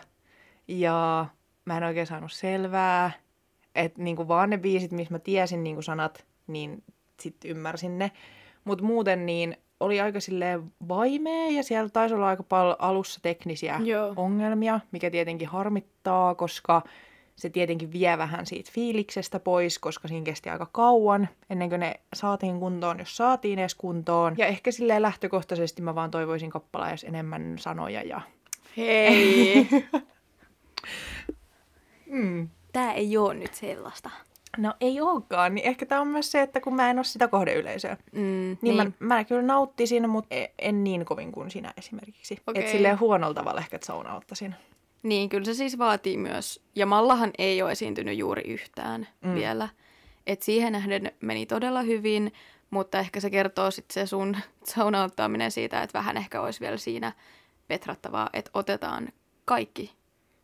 [0.68, 1.26] ja
[1.66, 3.12] mä en oikein saanut selvää,
[3.76, 6.84] että niinku vaan ne biisit, missä mä tiesin niinku sanat, niin
[7.20, 8.12] sitten ymmärsin ne,
[8.64, 13.80] mutta muuten niin oli aika silleen vaimea ja siellä taisi olla aika paljon alussa teknisiä
[13.84, 14.14] Joo.
[14.16, 16.82] ongelmia, mikä tietenkin harmittaa, koska
[17.36, 22.00] se tietenkin vie vähän siitä fiiliksestä pois, koska siinä kesti aika kauan ennen kuin ne
[22.16, 24.36] saatiin kuntoon, jos saatiin edes kuntoon.
[24.38, 28.22] Ja ehkä silleen lähtökohtaisesti mä vaan toivoisin kappaleessa enemmän sanoja ja...
[28.78, 29.68] Hei!
[32.10, 32.50] mm.
[32.74, 34.10] Tää ei oo nyt sellaista.
[34.58, 37.28] No ei olekaan, niin ehkä tämä on myös se, että kun mä en ole sitä
[37.28, 38.76] kohdeyleisöä, mm, niin, niin.
[39.00, 42.38] Mä, mä kyllä nauttisin, mutta e, en niin kovin kuin sinä esimerkiksi.
[42.48, 42.60] Okay.
[42.60, 44.56] Että silleen huonolla tavalla ehkä saunauttaisin.
[45.04, 46.64] Niin, kyllä se siis vaatii myös.
[46.76, 49.36] Ja Mallahan ei ole esiintynyt juuri yhtään mm.
[49.36, 49.70] vielä.
[50.28, 52.34] Et siihen nähden meni todella hyvin,
[52.70, 54.38] mutta ehkä se kertoo sitten se sun
[54.74, 57.12] saunauttaminen siitä, että vähän ehkä olisi vielä siinä
[57.68, 59.10] petrattavaa, että otetaan
[59.46, 59.94] kaikki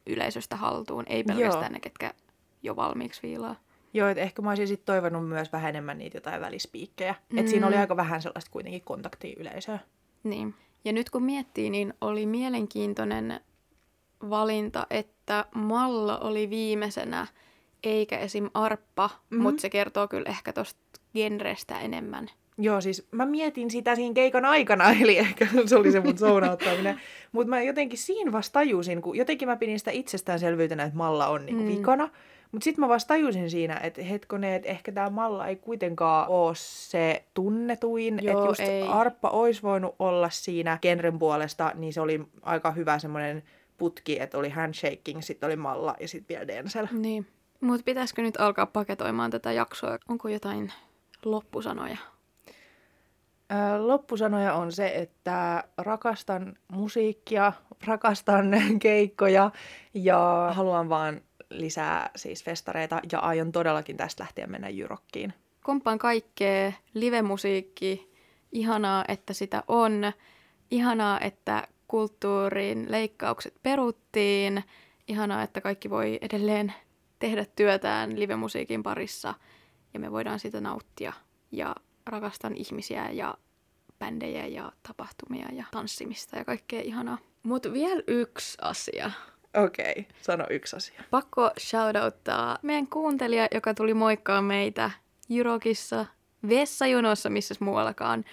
[0.08, 1.74] yleisöstä haltuun, ei pelkästään Joo.
[1.74, 2.14] ne, ketkä
[2.64, 3.56] jo valmiiksi viilaa.
[3.94, 7.16] Joo, että ehkä mä olisin sit toivonut myös vähän enemmän niitä jotain välispiikkejä.
[7.30, 7.38] Mm.
[7.38, 9.80] Että siinä oli aika vähän sellaista kuitenkin kontaktia yleisöä.
[10.24, 10.56] Niin.
[10.86, 13.40] Ja nyt kun miettii, niin oli mielenkiintoinen
[14.30, 17.28] valinta, että Malla oli viimeisenä,
[17.84, 18.50] eikä esim.
[18.54, 19.44] Arppa, mm-hmm.
[19.44, 20.80] mutta se kertoo kyllä ehkä tosta
[21.14, 22.30] genrestä enemmän.
[22.58, 27.02] Joo, siis mä mietin sitä siinä keikan aikana, eli ehkä se oli se mun zoonauttaminen.
[27.32, 31.46] Mutta mä jotenkin siinä vasta tajusin, kun jotenkin mä pidin sitä itsestäänselvyytenä, että Malla on
[31.46, 31.70] niinku mm.
[31.70, 32.10] vikana.
[32.54, 36.54] Mutta sitten mä vasta tajusin siinä, että hetkonen, että ehkä tämä Malla ei kuitenkaan ole
[36.56, 38.20] se tunnetuin.
[38.20, 38.84] Että just ei.
[38.84, 43.44] Arppa olisi voinut olla siinä genren puolesta, niin se oli aika hyvä semmoinen
[43.78, 46.88] putki, että oli handshaking, sitten oli Malla ja sitten vielä Denzel.
[46.92, 47.28] Niin.
[47.62, 49.98] Mutta pitäisikö nyt alkaa paketoimaan tätä jaksoa?
[50.10, 50.74] Onko jotain
[51.26, 51.98] loppusanoja?
[53.78, 57.54] Loppusanoja on se, että rakastan musiikkia,
[57.86, 59.52] rakastan keikkoja
[59.94, 61.22] ja haluan vaan
[61.54, 65.34] lisää siis festareita ja aion todellakin tästä lähtien mennä Jyrokkiin.
[65.64, 68.12] Kompaan kaikkea, livemusiikki,
[68.52, 70.12] ihanaa, että sitä on,
[70.72, 74.64] ihanaa, että kulttuurin leikkaukset peruttiin,
[75.08, 76.74] ihanaa, että kaikki voi edelleen
[77.20, 79.34] tehdä työtään livemusiikin parissa
[79.94, 81.14] ja me voidaan sitä nauttia
[81.52, 81.76] ja
[82.06, 83.38] rakastan ihmisiä ja
[84.00, 87.18] bändejä ja tapahtumia ja tanssimista ja kaikkea ihanaa.
[87.44, 89.12] Mutta vielä yksi asia.
[89.58, 91.04] Okei, okay, sano yksi asia.
[91.12, 94.92] Pakko shoutouttaa meidän kuuntelija, joka tuli moikkaa meitä
[95.30, 96.06] Jyrokissa,
[96.50, 98.26] vessajonossa, missä muuallakaan.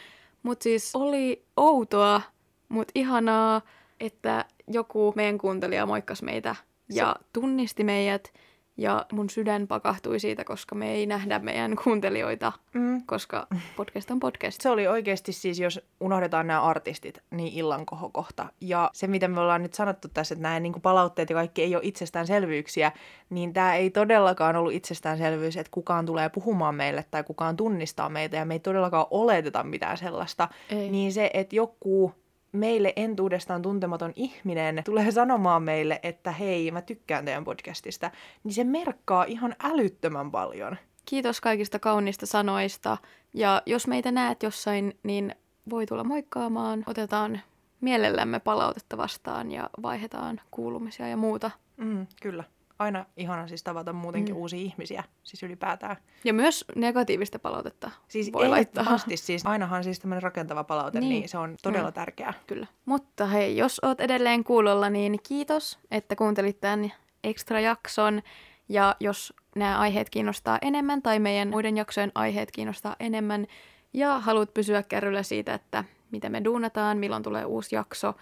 [0.43, 2.23] Mutta siis oli outoa,
[2.69, 3.61] mutta ihanaa,
[4.01, 6.57] että joku meidän kuuntelija moikkasi meitä
[6.93, 8.33] ja tunnisti meidät
[8.81, 13.03] ja mun sydän pakahtui siitä, koska me ei nähdä meidän kuuntelijoita, mm.
[13.07, 14.61] koska podcast on podcast.
[14.61, 18.47] Se oli oikeasti siis, jos unohdetaan nämä artistit, niin illan kohokohta.
[18.61, 21.75] Ja se, mitä me ollaan nyt sanottu tässä, että nämä niin palautteet ja kaikki ei
[21.75, 22.93] ole itsestäänselvyyksiä,
[23.31, 28.37] niin tämä ei todellakaan ollut itsestäänselvyys, että kukaan tulee puhumaan meille tai kukaan tunnistaa meitä
[28.37, 30.49] ja me ei todellakaan oleteta mitään sellaista.
[30.71, 30.91] Ei.
[30.91, 32.15] Niin se, että joku
[32.53, 38.11] meille entuudestaan tuntematon ihminen tulee sanomaan meille, että hei, mä tykkään teidän podcastista,
[38.45, 40.77] niin se merkkaa ihan älyttömän paljon.
[41.05, 42.97] Kiitos kaikista kaunista sanoista.
[43.35, 45.35] Ja jos meitä näet jossain, niin
[45.71, 46.85] voi tulla moikkaamaan.
[46.87, 47.41] Otetaan
[47.81, 51.51] mielellämme palautetta vastaan ja vaihdetaan kuulumisia ja muuta.
[51.77, 52.45] Mm, kyllä
[52.81, 54.41] aina ihana siis tavata muutenkin mm.
[54.41, 55.97] uusia ihmisiä, siis ylipäätään.
[56.25, 58.99] Ja myös negatiivista palautetta siis voi laittaa.
[59.15, 61.95] siis ainahan siis tämmöinen rakentava palaute, niin, niin se on todella mm.
[61.95, 62.35] tärkeää.
[62.47, 62.67] Kyllä.
[62.85, 66.93] Mutta hei, jos oot edelleen kuulolla, niin kiitos, että kuuntelit tämän
[67.25, 68.23] ekstra jakson.
[68.69, 73.47] Ja jos nämä aiheet kiinnostaa enemmän tai meidän muiden jaksojen aiheet kiinnostaa enemmän
[73.93, 78.15] ja haluat pysyä kärryllä siitä, että mitä me duunataan, milloin tulee uusi jakso,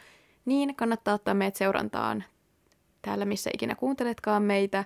[0.44, 2.24] niin kannattaa ottaa meidät seurantaan
[3.09, 4.84] täällä, missä ikinä kuunteletkaan meitä,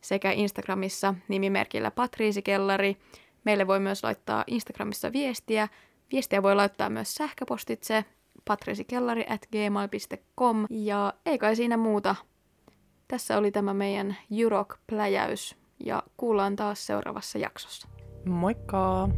[0.00, 2.96] sekä Instagramissa nimimerkillä Patriisikellari.
[3.44, 5.68] Meille voi myös laittaa Instagramissa viestiä.
[6.12, 8.04] Viestiä voi laittaa myös sähköpostitse
[8.44, 10.66] patriisikellari at gmail.com.
[10.70, 12.16] Ja ei kai siinä muuta.
[13.08, 17.88] Tässä oli tämä meidän Jurok-pläjäys ja kuullaan taas seuraavassa jaksossa.
[18.26, 19.08] Moikka!